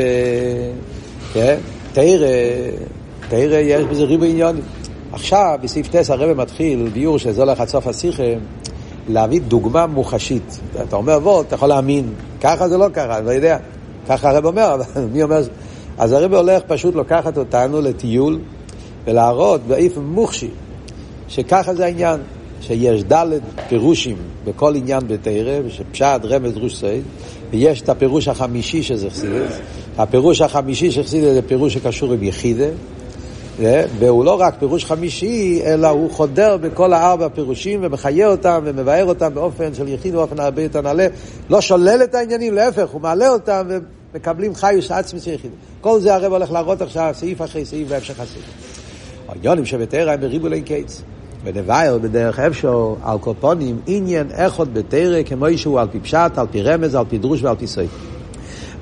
[1.33, 1.57] כן,
[1.93, 2.27] תרא,
[3.29, 4.63] תרא יש בזה ריבו עניונים.
[5.13, 8.23] עכשיו בסעיף טס הרב מתחיל ביור שזה הולך עד סוף השיחה,
[9.09, 10.61] להביא דוגמה מוחשית.
[10.83, 13.59] אתה אומר וורט, אתה יכול להאמין, ככה זה לא ככה, אני לא יודע.
[14.09, 15.43] ככה הרב אומר, אבל מי אומר...
[15.99, 18.39] אז הרב הולך פשוט לקחת אותנו לטיול
[19.07, 20.51] ולהראות באיפה מוחשי
[21.29, 22.21] שככה זה העניין,
[22.67, 23.27] שיש ד'
[23.69, 27.03] פירושים בכל עניין בתרא, שפשט, רמז, דרוש סייד,
[27.51, 29.59] ויש את הפירוש החמישי שזה חסידס.
[29.99, 32.67] הפירוש החמישי של חסידס זה פירוש שקשור עם יחידה,
[33.99, 39.35] והוא לא רק פירוש חמישי, אלא הוא חודר בכל הארבע פירושים ומחיה אותם ומבאר אותם
[39.35, 41.07] באופן של יחיד, באופן הרבה יותר נעלה.
[41.51, 43.67] לא שולל את העניינים, להפך, הוא מעלה אותם
[44.15, 45.51] ומקבלים חיוס עצמי של יחיד.
[45.81, 48.45] כל זה הרב הולך להראות עכשיו, סעיף אחרי סעיף והמשך הסעיף.
[49.29, 51.03] העניונים שבתרא הם בריבו לי קץ.
[51.47, 56.63] ונבהר בדרך אפשר על קופונים עניין אחד בתרא כמו שהוא על פי פשט, על פי
[56.63, 57.91] רמז, על פי דרוש ועל פי סייף.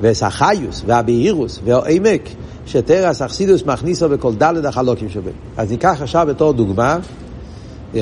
[0.01, 2.29] וסחיוס והבהירוס והעמק
[2.67, 5.31] שתרס אכסידוס מכניסו בכל דלת החלוקים שבו.
[5.57, 6.99] אז ניקח עכשיו בתור דוגמה
[7.95, 7.97] yeah,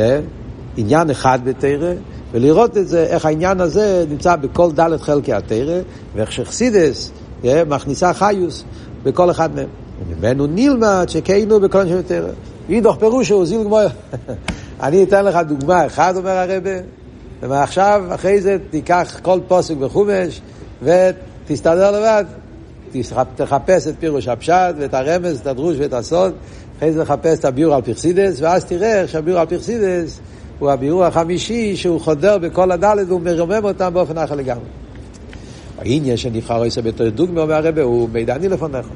[0.77, 1.93] עניין אחד בתרא,
[2.33, 5.81] ולראות את זה, איך העניין הזה נמצא בכל דלת חלקי התרא,
[6.15, 8.65] ואיך שחסידס yeah, מכניסה חיוס
[9.03, 9.82] בכל אחד מהם.
[10.09, 12.29] וממנו נלמד שכאילו בכל אנשי תרא.
[12.69, 13.81] אידוך פירושו, זיל גמור.
[14.83, 16.71] אני אתן לך דוגמה אחת, אומר הרבה,
[17.43, 20.41] ומעכשיו, אחרי זה תיקח כל פוסק בחומש,
[20.83, 22.25] ותסתדר לבד.
[23.37, 26.33] תחפש את פירוש הפשט ואת הרמז, את הדרוש ואת הסוד,
[26.79, 30.21] אחרי זה תחפש את הביור על פרסידס, ואז תראה שהביור על פרסידס
[30.59, 34.65] הוא הביור החמישי שהוא חודר בכל הדלת והוא מרומם אותם באופן אחר לגמרי.
[35.79, 38.87] העניין שנבחר עושה בתור דוגמא, אומר הרבה, הוא מידעני לפניך.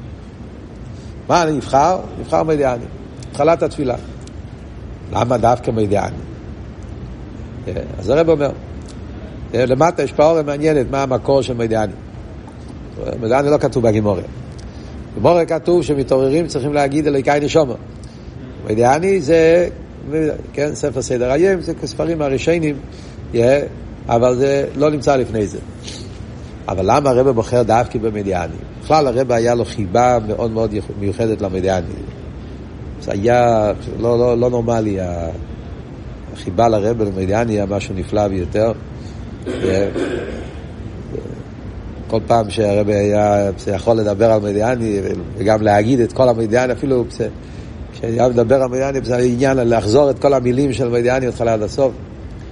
[1.29, 1.99] מה אני נבחר?
[2.19, 2.85] נבחר מידעני.
[3.31, 3.95] התחלת התפילה.
[5.13, 6.15] למה דווקא מידעני?
[7.99, 8.49] אז הרב אומר,
[9.53, 11.93] למטה יש פעורה מעניינת מה המקור של מידעני.
[13.19, 14.21] מדעני לא כתוב בגימורי.
[15.13, 17.75] בגימורי כתוב שמתעוררים צריכים להגיד אלוהיקי נשומו.
[18.69, 19.69] מדעני זה,
[20.53, 22.75] כן, ספר סדר היום, זה כספרים הראשונים,
[23.33, 23.37] yeah,
[24.07, 25.59] אבל זה לא נמצא לפני זה.
[26.67, 28.55] אבל למה הרב בוחר דווקא במדיאני?
[28.83, 31.87] בכלל הרב היה לו חיבה מאוד מאוד מיוחדת למדיאני.
[33.01, 34.97] זה היה לא, לא, לא נורמלי,
[36.33, 38.71] החיבה לרב למדיאני היה משהו נפלא ביותר.
[42.07, 44.99] כל פעם שהרבי היה יכול לדבר על מדיאני
[45.37, 47.05] וגם להגיד את כל המדיאני, אפילו
[47.93, 51.91] כשהיה מדבר על מדיאני, זה עניין לחזור את כל המילים של מדיאני אותך עד הסוף.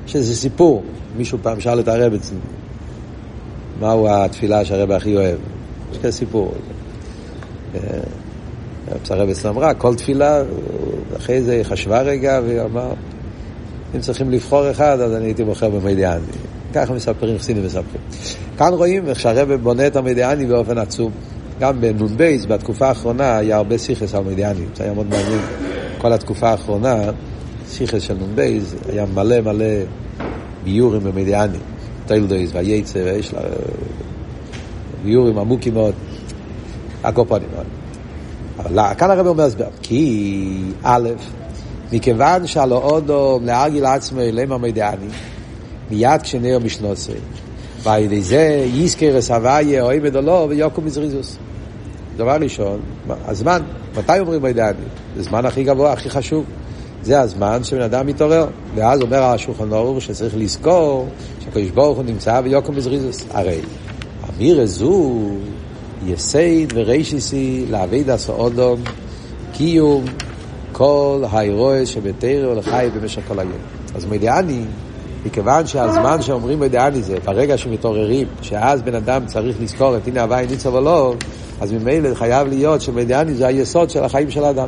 [0.08, 0.84] יש איזה סיפור,
[1.18, 2.18] מישהו פעם שאל את הרבי
[3.80, 5.38] מהו התפילה שהרבי הכי אוהב.
[5.92, 6.54] יש כזה סיפור.
[9.10, 10.42] הרבי אמרה, כל תפילה,
[11.18, 12.90] אחרי זה היא חשבה רגע והיא אמרה,
[13.96, 16.22] אם צריכים לבחור אחד, אז אני הייתי בוחר במדיאני.
[16.74, 18.02] ככה מספרים, חסידים מספרים.
[18.58, 21.12] כאן רואים איך שהרבא בונה את המדיאני באופן עצום.
[21.60, 24.66] גם בנ"ב, בתקופה האחרונה, היה הרבה סיכס על מדיאני.
[24.76, 25.42] זה היה מאוד מעניין.
[25.98, 26.96] כל התקופה האחרונה,
[27.68, 28.60] סיכס של נ"ב,
[28.90, 29.66] היה מלא מלא
[30.64, 31.58] ביורים במדיאני.
[32.08, 33.40] טיילדויז והייצר, ויש לה
[35.04, 35.94] ביורים עמוקים מאוד.
[37.04, 37.66] הקופונים מאוד.
[38.60, 39.68] אבל כאן הרב אומר הסבר.
[39.82, 41.10] כי א',
[41.92, 45.08] מכיוון שהלא אודום להרגיל עצמו אליהם המדיאני,
[45.92, 47.12] מיד כשנר משנוסי.
[47.84, 51.38] ועל ידי זה יזכר הוויה או עבד או לא ויוקום מזריזוס.
[52.18, 52.80] דבר ראשון,
[53.26, 53.62] הזמן,
[53.98, 54.78] מתי אומרים בידעני?
[55.16, 56.46] זה הזמן הכי גבוה, הכי חשוב.
[57.06, 58.48] זה הזמן שבן אדם מתעורר.
[58.76, 61.08] ואז אומר השולחן אור שצריך לזכור
[61.40, 63.26] שהקדוש ברוך הוא נמצא ביוקום מזריזוס.
[63.32, 63.60] הרי
[64.36, 65.20] אמיר זו
[66.06, 68.82] יסייד ורישיסי לעביד עשו אודום
[69.54, 70.06] קיום
[70.72, 73.60] כל האירוע שבתרא ולחי במשך כל היום.
[73.96, 74.62] אז מידעני
[75.26, 80.48] מכיוון שהזמן שאומרים בדעני זה, ברגע שמתעוררים, שאז בן אדם צריך לזכור את הנה הוואי
[80.48, 81.16] ניצה ולא,
[81.62, 84.68] אז ממילא חייב להיות שבדעני זה היסוד של החיים של האדם.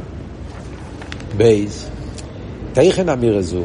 [1.38, 1.89] בייס,
[2.79, 3.61] תכן אמיר זו,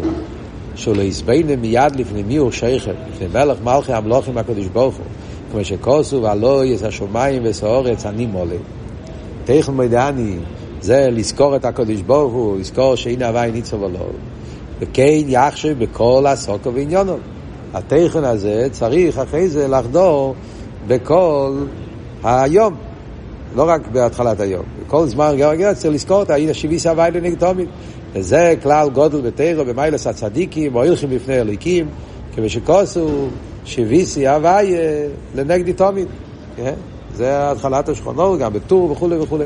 [0.74, 5.04] שלא יסביינה מיד לפני מי הוא שייכת, לפני מלך מלכי המלוכים הקדוש ברוך הוא,
[5.52, 8.56] כמו שכוסו ועלו יש השמיים וסעורץ אני מולה.
[9.44, 10.36] תכן מדעני
[10.80, 14.06] זה לזכור את הקדוש ברוך הוא, לזכור שהנה הוואי ניצה ולא.
[14.80, 17.16] וכן יחשב בכל הסוקו ועניונו.
[17.74, 20.34] התכן הזה צריך אחרי זה לחדור
[20.86, 21.52] בכל
[22.24, 22.74] היום,
[23.56, 24.64] לא רק בהתחלת היום.
[24.86, 27.68] בכל זמן גרגר צריך לזכור את העניין שביס הווי לנגתומית.
[28.14, 31.88] וזה כלל גודל בתרא במיילס הצדיקים, או הלכים בפני הליקים,
[32.34, 33.28] כבי שכוסו
[33.64, 34.74] שביסי הווי
[35.34, 36.08] לנגדי תומית.
[36.56, 36.74] כן?
[37.14, 39.44] זה התחלת השכונות, גם בטור וכולי וכולי.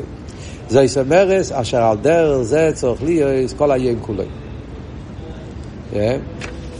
[0.69, 4.23] זה יסמרס אשר על דרך זה צריך להיות כל היום כולו.
[5.93, 6.19] כן?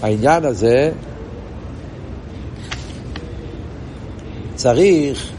[0.02, 0.91] העניין הזה
[4.56, 5.32] צריך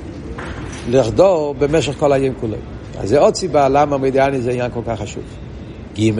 [0.89, 2.57] לחדור במשך כל היום כולו.
[2.99, 5.23] אז זה עוד סיבה למה מידיאני זה עניין כל כך חשוב.
[5.99, 6.13] ג'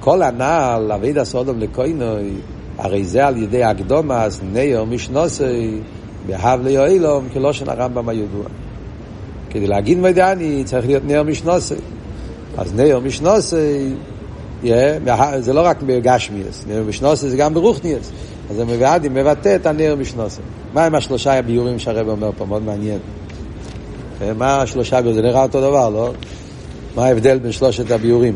[0.00, 2.30] כל הנעל, אביד הסודום לקוינוי,
[2.78, 5.78] הרי זה על ידי הקדומס נאו משנוסי
[6.26, 8.44] בהב ליואילום כלושן הרמב"ם הידוע.
[9.50, 11.74] כדי להגיד מדיאני צריך להיות נאו משנוסי.
[12.56, 13.94] אז נאו משנוסי
[15.38, 18.10] זה לא רק בגשמיאס, נאו משנוסי זה גם ברוכניאס.
[18.50, 20.40] אז המבעדי מבטא את הנאו משנוסי.
[20.74, 22.44] מה עם השלושה הביורים שהרב אומר פה?
[22.44, 22.98] מאוד מעניין.
[24.36, 25.14] מה השלושה ביורים?
[25.14, 26.12] זה נראה אותו דבר, לא?
[26.96, 28.34] מה ההבדל בין שלושת הביורים?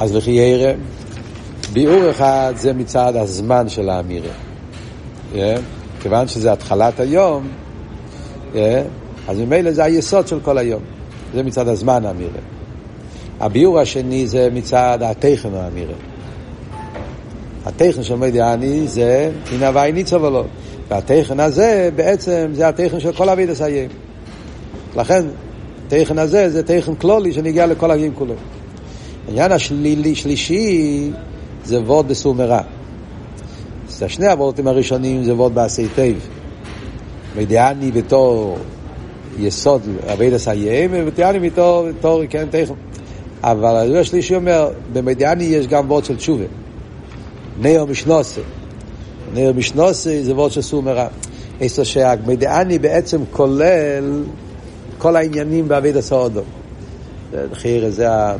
[0.00, 0.72] אז וכי ירא,
[1.72, 4.32] ביאור אחד זה מצד הזמן של האמירה.
[5.32, 5.36] Yeah,
[6.02, 7.48] כיוון שזה התחלת היום,
[8.52, 8.56] yeah,
[9.28, 10.82] אז ממילא זה היסוד של כל היום.
[11.34, 12.40] זה מצד הזמן האמירה.
[13.40, 15.94] הביאור השני זה מצד התוכן האמירה.
[17.66, 20.44] התוכן של מודה אני זה הנה הוי' ניצב עליו.
[20.88, 23.88] והתוכן הזה בעצם זה התוכן של כל עבודת היום.
[24.96, 25.24] לכן,
[25.86, 28.34] התוכן הזה זה תוכן כללי שנוגע לכל היום כולו.
[29.28, 31.10] העניין השלילי, שלישי,
[31.64, 32.62] זה ווארט בסור מרע.
[33.88, 36.28] אז שני הווארטים הראשונים זה ווארט בעשה טוב.
[37.36, 38.58] מדיאני בתור
[39.38, 42.74] יסוד אביד הסיים, ומדיאני בתור, בתור כן, תכן.
[43.42, 46.44] אבל הדבר השלישי אומר, במדיאני יש גם וורד של תשובה.
[47.60, 48.40] נאו משנוסה.
[49.34, 51.08] נאו משנוסה זה וורד של סומרה.
[51.60, 54.22] איסו שהמדיאני בעצם כולל
[54.98, 56.40] כל העניינים באביד הסעודו.
[57.32, 58.36] זה, זה ה...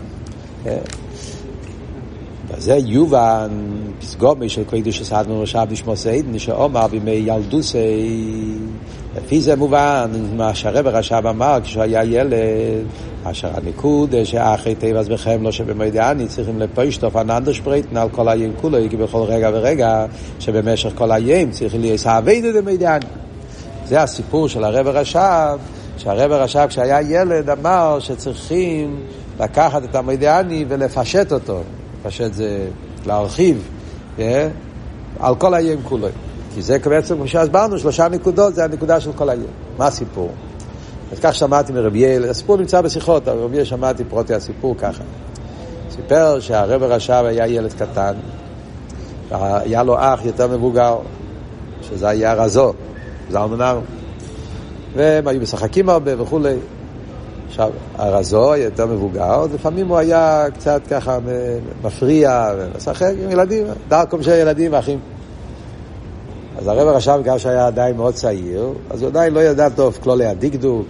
[2.58, 3.48] זה יובן
[4.00, 7.78] פסגומי של קוידוש אסדנו רשב נשמו סיידן שאומר בימי ילדוסי
[9.16, 12.32] לפי זה מובן מה שהרב הרשב אמר כשהוא היה ילד
[13.24, 18.78] אשר הניקוד שאחרי תיבס בכם לא שבמדיאני צריכים לפשטוף הננדו שפריטן על כל היום כולו
[18.90, 20.06] כי בכל רגע ורגע
[20.38, 23.04] שבמשך כל היום צריכים להסעבד את המדיאני
[23.86, 25.58] זה הסיפור של הרב הרשב
[25.96, 29.00] שהרב הרשב כשהיה ילד אמר שצריכים
[29.40, 31.60] לקחת את המדיאני ולפשט אותו.
[32.00, 32.66] לפשט זה
[33.06, 33.68] להרחיב
[34.16, 34.20] yeah,
[35.20, 36.08] על כל היום כולו.
[36.54, 39.50] כי זה בעצם, כמו שהסברנו, שלושה נקודות זה הנקודה של כל היום.
[39.78, 40.30] מה הסיפור?
[41.12, 45.02] אז כך שמעתי מרבי יעל, הסיפור נמצא בשיחות, אבל רבי יעל שמעתי פרוטי הסיפור ככה.
[45.90, 48.12] סיפר שהרב הרשב היה ילד קטן,
[49.30, 50.96] היה לו אח יותר מבוגר,
[51.82, 52.72] שזה היה רזו,
[53.30, 53.80] זלמנר,
[54.96, 56.56] והם היו משחקים הרבה וכולי.
[57.50, 61.18] עכשיו, הרזו היה יותר מבוגר, לפעמים הוא היה קצת ככה
[61.84, 64.98] מפריע, ומשחק עם ילדים, דרכם של ילדים ואחים.
[66.58, 70.26] אז הרב הרשם, גם שהיה עדיין מאוד צעיר, אז הוא עדיין לא ידע טוב כלולי
[70.26, 70.86] הדקדוק.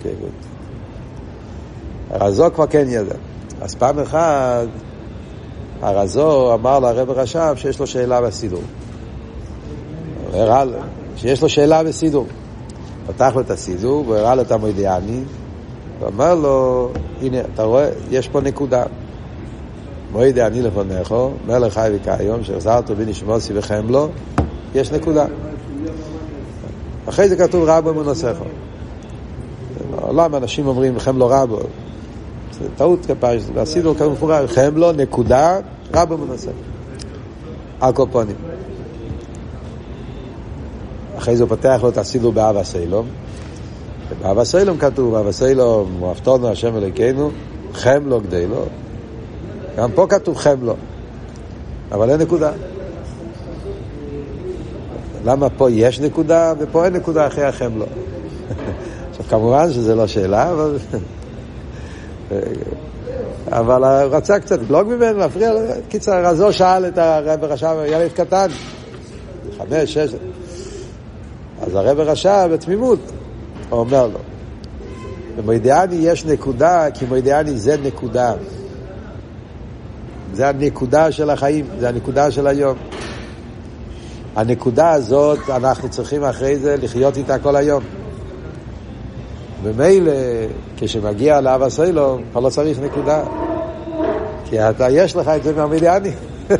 [2.11, 3.15] הרזו כבר כן ידע.
[3.61, 4.67] אז פעם אחת
[5.83, 8.63] הרזו אמר לרב הרשם שיש לו שאלה בסידור.
[10.33, 10.79] הוא הראה לו
[11.17, 12.27] שיש לו שאלה בסידור.
[13.07, 15.21] פתח לו את הסידור והוא הראה לו את המודיעני.
[16.01, 16.89] ואמר לו,
[17.23, 18.85] הנה, אתה רואה, יש פה נקודה.
[20.13, 21.15] מועד אני לפניך,
[21.47, 24.09] מלך חי וקיים, שהחזרת בנשמוסי וחמלו,
[24.75, 25.27] יש נקודה.
[27.09, 28.37] אחרי זה כתוב רבו מנוסך.
[29.91, 31.59] בעולם אנשים אומרים חמלו רבו.
[32.53, 35.59] זה טעות כפיים, והסידור כתוב מפורש, חמלו, נקודה,
[35.95, 36.51] רבו מנוסך.
[37.81, 38.37] על כל פונים.
[41.19, 43.07] אחרי זה הוא פותח לו את הסידור באבא סיילום.
[44.19, 47.31] באבא סיילום כתוב, באבא סיילום, אהבתנו השם אלוקינו,
[47.73, 48.65] חמלו גדי לו.
[49.77, 50.75] גם פה כתוב חמלו,
[51.93, 52.53] אבל אין נקודה.
[55.25, 57.87] למה פה יש נקודה ופה אין נקודה אחרי החמלו?
[59.11, 60.77] עכשיו כמובן שזה לא שאלה, אבל...
[63.49, 65.61] אבל הוא רצה קצת לבלוג ממנו, להפריע לו.
[65.89, 68.47] קיצר, רזו שאל את הרב רשב, ילד קטן,
[69.59, 70.15] חמש, שש.
[71.63, 73.20] אז הרב רשב בתמימות, הוא
[73.71, 74.19] אומר לו,
[75.37, 78.35] במוידיאני יש נקודה, כי מוידיאני זה נקודה.
[80.33, 82.77] זה הנקודה של החיים, זה הנקודה של היום.
[84.37, 87.83] הנקודה הזאת, אנחנו צריכים אחרי זה לחיות איתה כל היום.
[89.63, 90.13] ומילא,
[90.77, 93.25] כשמגיע לאבא סיילום, כבר לא צריך נקודה.
[94.45, 96.13] כי אתה, יש לך את זה מהמדיאני.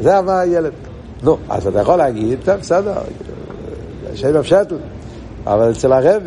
[0.00, 0.72] זה אמר הילד.
[1.22, 2.94] נו, אז אתה יכול להגיד, בסדר,
[4.14, 4.76] שאין הפשטל.
[5.46, 6.22] אבל אצל הרב,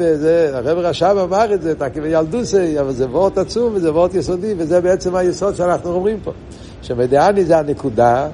[0.54, 4.82] הרב רשב אמר את זה, תקים ילדוסי, אבל זה וורט עצום וזה וורט יסודי, וזה
[4.82, 6.32] בעצם היסוד שאנחנו אומרים פה.
[6.82, 8.28] שמדיאני זה הנקודה,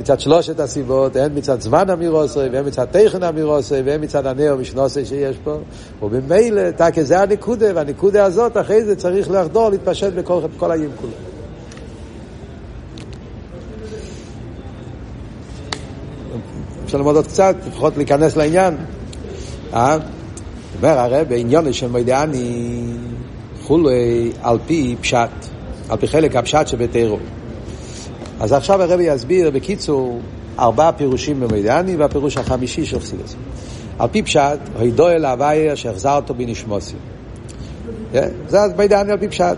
[0.00, 5.04] מצד שלושת הסיבות, הן מצד זמן אמירוסי, והן מצד תכן אמירוסי, והן מצד הנאו משנוסי
[5.04, 5.56] שיש פה,
[6.02, 10.90] ובמילא, תקי זה הנקודה, והנקודה הזאת, אחרי זה צריך לחדור, להתפשט בכל, בכל הים
[16.84, 18.76] אפשר ללמוד עוד קצת, לפחות להיכנס לעניין.
[19.74, 19.98] אה?
[20.76, 22.82] אומר הרי בעניון של מוידעני
[23.62, 25.28] חולי על פי פשט,
[25.88, 27.18] על פי חלק הפשט שבתירו.
[28.40, 30.20] אז עכשיו הרבי יסביר בקיצור
[30.58, 33.34] ארבעה פירושים במדיאני והפירוש החמישי של חסידס.
[33.98, 36.94] על פי פשט, הידו אל הוויה שהחזר אותו בנשמוסי.
[38.48, 39.56] זה מדיאני על פי פשט.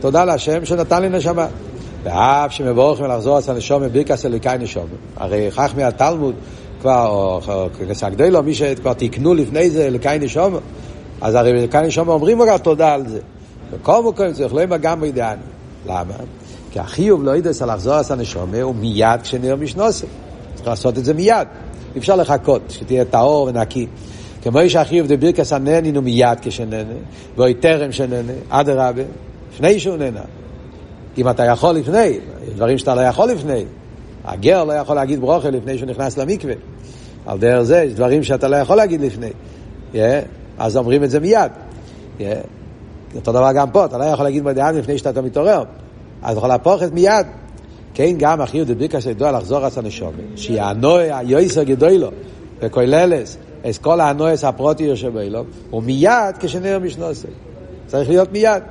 [0.00, 1.46] תודה להשם שנתן לי נשמה.
[2.06, 4.86] ואף שמבורכים לחזור את הנשום בברכס אליקאי נשום.
[5.16, 6.34] הרי כך מהתלמוד
[6.80, 10.54] כבר, או כנסה גדולו, מי שכבר תיקנו לפני זה אליקאי נשום,
[11.20, 13.18] אז הרי אליקאי נשום אומרים כבר תודה על זה.
[13.70, 15.42] וכל מקום צריך לא גם בידיעני.
[15.86, 16.14] למה?
[16.70, 20.06] כי החיוב לא ידעס על לחזור את הנשום הוא מיד כשנראה משנוסף.
[20.54, 21.48] צריך לעשות את זה מיד.
[21.94, 23.86] אי אפשר לחכות, שתהיה טהור ונקי.
[24.42, 26.94] כמו שהחיוב דבירקס הנהנין הוא מיד כשנהנה,
[27.36, 29.02] ואוי טרם שנהנה, אדרבה,
[29.52, 30.20] לפני שהוא נהנה.
[31.18, 32.18] אם אתה יכול לפני,
[32.54, 33.64] דברים שאתה לא יכול לפני.
[34.24, 36.54] הגר לא יכול להגיד ברוכה לפני שהוא נכנס למקווה.
[37.26, 39.30] על דרך זה, יש דברים שאתה לא יכול להגיד לפני.
[39.92, 39.96] Yeah,
[40.58, 41.50] אז אומרים את זה מיד.
[42.18, 42.22] Yeah.
[43.16, 45.62] אותו דבר גם פה, אתה לא יכול להגיד מודיען לפני שאתה מתעורר.
[46.22, 47.26] אז אתה יכול להפוך את מיד.
[47.94, 50.14] כן, גם אחי דביקה שידוע לחזור עשה נשומת.
[50.36, 52.08] שיענוי היועסר גדוי לו,
[52.62, 53.36] וכויללס,
[53.68, 57.26] את כל הנועס הפרוטי יושב לו, ומיד כשנראה משנוסי.
[57.86, 58.62] צריך להיות מיד.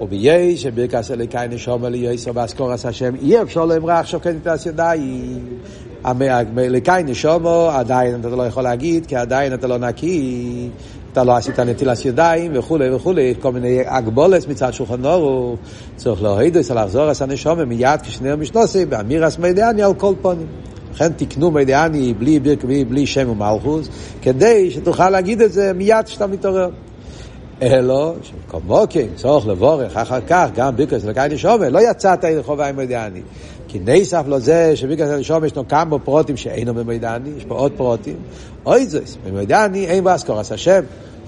[0.00, 5.58] וביי שברכס אליקאי נשום אלי יסר באסקורס השם אי אפשר לאמרה עכשיו כן תעש ידיים.
[6.58, 10.68] אליקאי נשומו עדיין אתה לא יכול להגיד כי עדיין אתה לא נקי
[11.12, 15.56] אתה לא עשית נטילת ידיים וכולי וכולי כל מיני הגבולס מצד שולחן אורו.
[15.96, 20.46] צריך להוריד את לחזור את הנשומה מיד כשנר משנוסי באמירס מידיאני על כל פונים.
[20.92, 23.88] לכן תקנו מידיאני בלי, בלי, בלי שם ומלכוס
[24.22, 26.70] כדי שתוכל להגיד את זה מיד כשאתה מתעורר
[27.62, 32.76] אלו, שכמוקים, צורך לבורך, אחר כך, גם ביקרס לקאי נשומה, לא יצאת ידי חובה עם
[32.76, 33.20] מידעני.
[33.68, 38.16] כי נסף לו זה שביקרס נשומה ישנו כמה פרוטים שאינו במידעני, יש פה עוד פרוטים.
[38.66, 40.80] אוי זויס, במידעני אין באסקור, אז השם,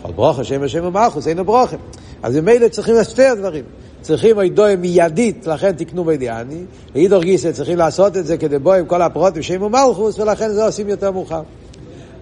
[0.02, 1.76] כל ברוך השם השם ומלכוס, אינו ברוכם.
[2.22, 3.64] אז ממילא צריכים שתי הדברים.
[4.02, 6.64] צריכים אידוי מיידית, לכן תקנו מידעני.
[6.94, 10.64] ואידור גיסא צריכים לעשות את זה כדי בוא עם כל הפרוטים שם ומלכוס, ולכן זה
[10.64, 11.42] עושים יותר מאוחר.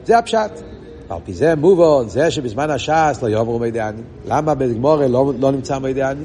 [0.07, 0.76] זה הפשט.
[1.09, 4.03] על פי זה מובן, זה שבזמן הש"ס לא יאמרו מי דעני.
[4.29, 6.25] למה בגמורה לא, לא נמצא מי דעני?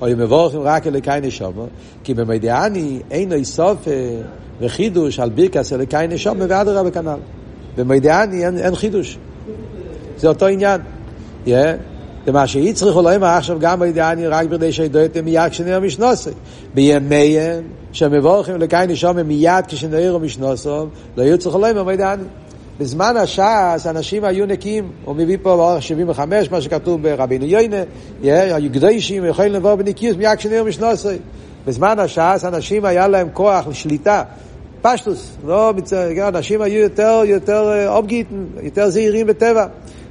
[0.00, 1.66] או אם מבורכים רק אליקי נשומו,
[2.04, 3.88] כי במי דעני אין איסוף
[4.60, 7.18] וחידוש על בירקס אליקי נשומו ואדרבה כנ"ל.
[7.76, 9.18] במי דעני אין, אין חידוש.
[10.16, 10.80] זה אותו עניין.
[11.46, 11.50] Yeah.
[12.26, 16.30] ומה שהצריכו לא אמר עכשיו גם בידיעני רק בכדי שידעתם מיד כשנראה משנוסי.
[16.74, 22.22] בימיהם שמבורכים לקי נשומו מיד כשנראה משנוסו, לא יהיו צריכו לא אמר בידיעני.
[22.82, 27.82] בזמן הש"ס אנשים היו נקיים, הוא מביא פה באורך 75, מה שכתוב ברבינו יוינה,
[28.22, 31.16] היו קדושים, יכולים לבוא בניקיוס מיד כשנראה משנוסי.
[31.66, 34.22] בזמן הש"ס אנשים היה להם כוח לשליטה,
[34.82, 35.72] פשטוס, לא,
[36.28, 39.66] אנשים היו יותר, יותר אובגיטן, יותר זהירים בטבע.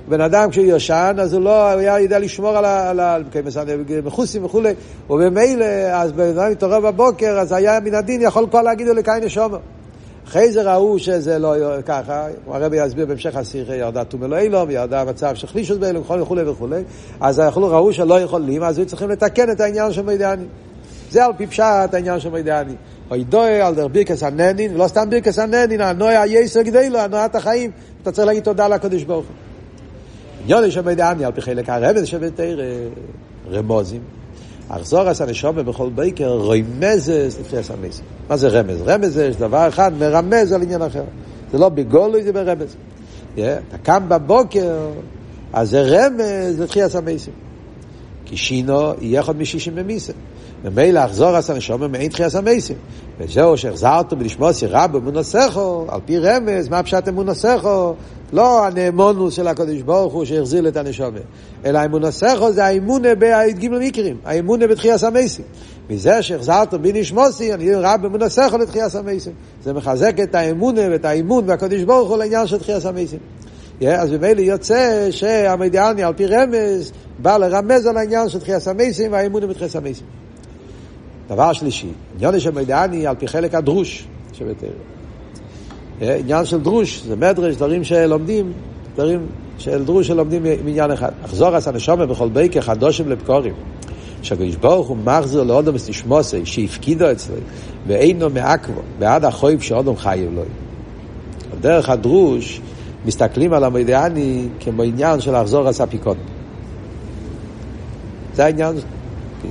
[0.10, 4.74] בן אדם כשהוא ישן, אז הוא לא היה יודע לשמור על המחוסים וכולי,
[5.10, 9.24] וממילא, אז בן אדם מתעורר בבוקר, אז היה מן הדין יכול כבר להגיד לו לקין
[9.24, 9.58] נשומו.
[10.28, 11.56] אחרי זה ראו שזה לא
[11.86, 16.84] ככה, הרבי יסביר בהמשך השיחה, ירדה תומלו אילום, ירדה מצב של חלישוס באילום וכולי וכולי,
[17.20, 20.46] אז אנחנו ראו שלא יכולים, אז היו צריכים לתקן את העניין של מידעני.
[21.12, 22.74] זה על פי פשט העניין של מידעני.
[23.12, 27.36] אוי דוי על דר בירקס הננין, ולא סתם בירקס הננין, הנוי היסר גדי לו, הנועת
[27.36, 29.36] החיים, אתה צריך להגיד תודה לקדוש ברוך הוא.
[30.44, 32.60] עניין של מידעני, על פי חלק הרבן שבתר
[33.52, 34.21] רמוזים.
[34.76, 38.06] אכזור עשה נשומה בכל בייקר רמזס לפי הסמסים.
[38.30, 38.82] מה זה רמז?
[38.86, 41.04] רמז זה דבר אחד מרמז על עניין אחר.
[41.52, 42.76] זה לא בגולוי, זה ברמז.
[43.34, 44.90] אתה קם בבוקר,
[45.54, 47.34] אז זה רמז לפי הסמסים.
[48.26, 50.14] כי שינו יהיה עוד משישים במיסם.
[50.64, 52.76] ממילא אחזור עשה נשומה מעין תחייה סמסים.
[53.20, 57.94] וזהו שהחזרתו בלשמוע סירה באמונוסכו, על פי רמז, מה פשט אמונוסכו?
[58.34, 61.20] לא הנאמונוס של הקדוש ברוך הוא שהחזיר את הנשומה,
[61.66, 65.46] אלא אמונוסכו זה האמונה בהתגימל מקרים, האמונה בתחייה סמסים.
[65.90, 69.34] מזה שהחזרת בי נשמוסי, אני רב באמונוסכו לתחייה סמסים.
[69.64, 73.20] זה מחזק את האמונה ואת האמון והקדוש ברוך הוא לעניין של תחייה סמסים.
[73.88, 79.48] אז ממילא יוצא שהמדיאני על פי רמז בא לרמז על העניין של תחייה סמסים והאמונה
[79.48, 80.06] בתחייה סמסים.
[81.30, 84.70] דבר שלישי, עניין של מידעני על פי חלק הדרוש שבתרא.
[86.02, 88.54] עניין של דרוש, זה מדרש, דברים שלומדים,
[88.96, 89.26] דברים
[89.58, 91.12] של דרוש שלומדים מעניין אחד.
[91.26, 93.54] אחזור עשה נשומה בכל בייקר חדושים לבקורים.
[94.22, 97.36] שהקדוש ברוך הוא מחזיר לאודום תשמוסי שהפקידו אצלו
[97.88, 100.42] ואינו מעכבו בעד החויב שאודום חייב לו.
[101.62, 102.62] דרך הדרוש
[103.06, 106.18] מסתכלים על המדיאני כמו עניין של לחזור עשה פיקון.
[108.34, 108.76] זה העניין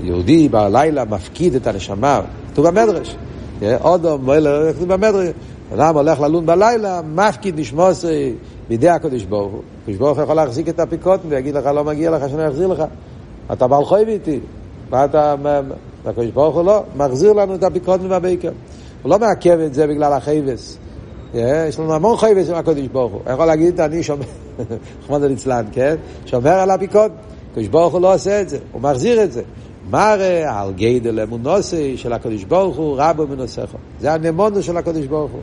[0.03, 2.21] יהודי בלילה מפקיד את הנשמה,
[2.53, 3.17] כתוב במדרש.
[3.63, 4.29] אודום,
[4.77, 5.29] כתוב במדרש.
[5.75, 8.35] אדם הולך ללון בלילה, מפקיד נשמוסי
[8.69, 9.63] בידי הקדוש ברוך הוא.
[9.83, 12.85] הקדוש ברוך הוא יכול להחזיק את הפיקות ויגיד לך, לא מגיע לך שאני אחזיר לך.
[13.53, 14.41] אתה בעל חוי איתי.
[14.91, 15.35] מה אתה...
[16.07, 18.51] הקדוש ברוך הוא לא, מחזיר לנו את הפיקות מהבייקר.
[19.03, 20.79] הוא לא מעכב את זה בגלל החייבס.
[21.35, 23.21] יש לנו המון חייבס עם הקודש ברוך הוא.
[23.33, 24.25] יכול להגיד, אני שומר,
[25.07, 25.97] חמוד ליצלן, כן?
[26.27, 27.13] שומר על הפיקוד.
[27.51, 29.43] הקדוש ברוך הוא לא עושה את זה, הוא מחזיר את זה.
[29.91, 33.75] מראה על גדל אמונוסי של הקדוש ברוך הוא, רבו מנוסך.
[34.01, 35.41] זה הנמונו של הקדוש ברוך הוא.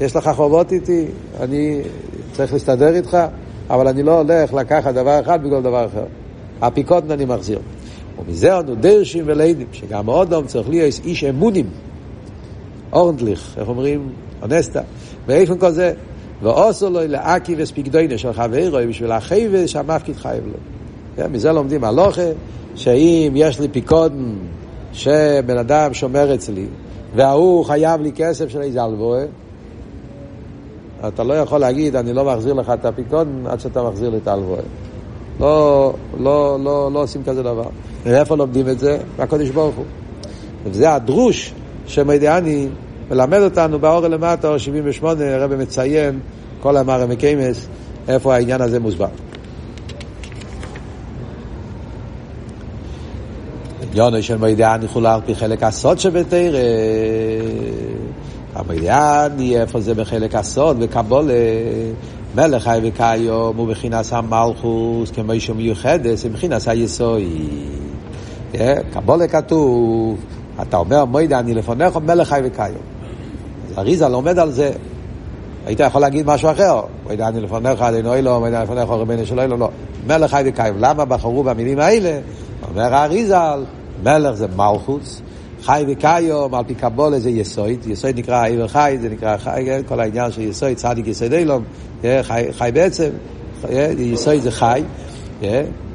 [0.00, 1.06] יש לך חובות איתי,
[1.40, 1.80] אני
[2.32, 3.18] צריך להסתדר איתך,
[3.70, 6.04] אבל אני לא הולך לקחת דבר אחד בגלל דבר אחר.
[6.62, 7.58] הפיקודן אני מחזיר.
[8.18, 11.66] ומזה אנו דרשים ולידים, שגם אודום צריך להיות איש אמונים,
[12.92, 14.08] אורנדליך, איך אומרים?
[14.42, 14.80] אונסטה.
[15.26, 15.92] ואיפה כל זה?
[16.42, 20.77] ועושו לו לאקי וספיקדוינה של חברו בשביל החייבס שהמפקיד חייב לו.
[21.18, 22.22] כן, מזה לומדים הלוכה,
[22.74, 24.34] שאם יש לי פיקודן
[24.92, 26.66] שבן אדם שומר אצלי,
[27.14, 29.24] וההוא חייב לי כסף של איזה הלוואה,
[31.08, 34.28] אתה לא יכול להגיד, אני לא מחזיר לך את הפיקודן עד שאתה מחזיר לי את
[34.28, 34.60] ההלוואה.
[35.40, 37.68] לא, לא, לא, לא עושים כזה דבר.
[38.04, 38.98] ואיפה לומדים את זה?
[39.18, 39.84] מהקודש ברוך הוא.
[40.64, 41.54] וזה הדרוש
[41.86, 42.68] שמדיאני
[43.10, 46.20] מלמד אותנו באור למטה, אור 78, הרב מציין,
[46.60, 47.68] כל המרא מקיימס,
[48.08, 49.08] איפה העניין הזה מוסבר.
[53.92, 56.58] עניונו של מידיאני חולה על חלק הסוד שבתרא.
[58.54, 60.76] המדיאני, איפה זה בחלק הסוד?
[60.80, 61.34] וקבולה,
[62.34, 67.28] מלך חי וקיום הוא בחינס המלכוס, כמו אישו מיוחדת, זה בחינס היסוי.
[68.92, 70.18] קבולה כתוב,
[70.62, 72.82] אתה אומר מוידעני לפניך מלך חי וקיום.
[73.78, 74.70] אריזה לומד על זה.
[75.66, 79.68] היית יכול להגיד משהו אחר, מוידעני לפניך עלינו אילו, מוידעני לפניך רבנו שלו אילו, לא.
[80.06, 80.76] מלך חי וקיום.
[80.78, 82.18] למה בחרו במילים האלה?
[82.68, 83.64] אומר האריזל,
[84.02, 85.22] מלך זה מלכוס,
[85.62, 89.80] חי וקיום, על פי קבולה זה יסויד, יסויד נקרא עבר חי, זה נקרא חי, כן?
[89.88, 91.64] כל העניין של יסויד, צדיק יסויד אילום,
[92.02, 92.20] כן?
[92.22, 93.10] חי, חי בעצם,
[93.62, 93.94] כן?
[93.98, 94.82] יסויד זה חי,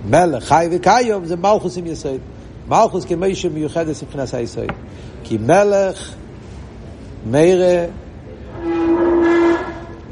[0.10, 2.20] מלך חי וקיום זה מלכוס עם יסויד.
[2.68, 4.72] מלכוס כמישהו מיוחד מבחינת היסויד.
[5.24, 6.14] כי מלך,
[7.32, 7.86] מרא,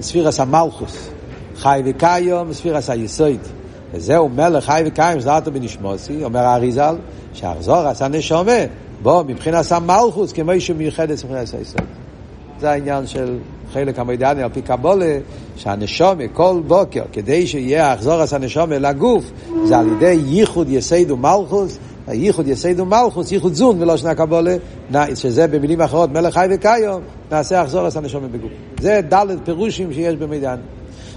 [0.01, 1.09] ספירס המלכוס,
[1.55, 3.39] חי וקיום, ספירס היסויד.
[3.93, 6.95] וזהו מלך חי וקיים, זאתו בנשמוסי, אומר האריזל,
[7.33, 8.51] שהחזור עשה נשומה,
[9.01, 11.81] בוא, מבחינת המלכוס, כמו איש מיוחדת מבחינת היסוד.
[12.59, 13.37] זה העניין של
[13.73, 15.17] חלק המודה אני על פי קבלה,
[15.55, 19.31] שהנשמה כל בוקר, כדי שיהיה החזרת הנשמה לגוף,
[19.65, 24.55] זה על ידי ייחוד יסוד ומלכות, ייחוד יסוד ומלכות, ייחוד זו"ן ולשון הקבלה,
[25.15, 27.01] שזה במילים אחרות מלך חי וקיים,
[27.31, 28.51] נעשה החזרת הנשמה בגוף.
[28.79, 30.61] זה ד' פירושים שיש במודה אני.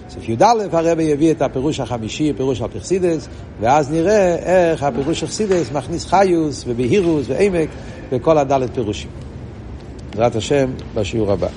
[0.09, 3.29] סעיף י"א הרב יביא את הפירוש החמישי, פירוש על פי חסידות,
[3.61, 7.69] ואז נראה איך הפירוש של פי חסידות מכניס חיות ובהירות ועומק
[8.13, 9.11] וכל הדלת פירושים.
[10.11, 11.49] בעזרת השם, בשיעור הבא.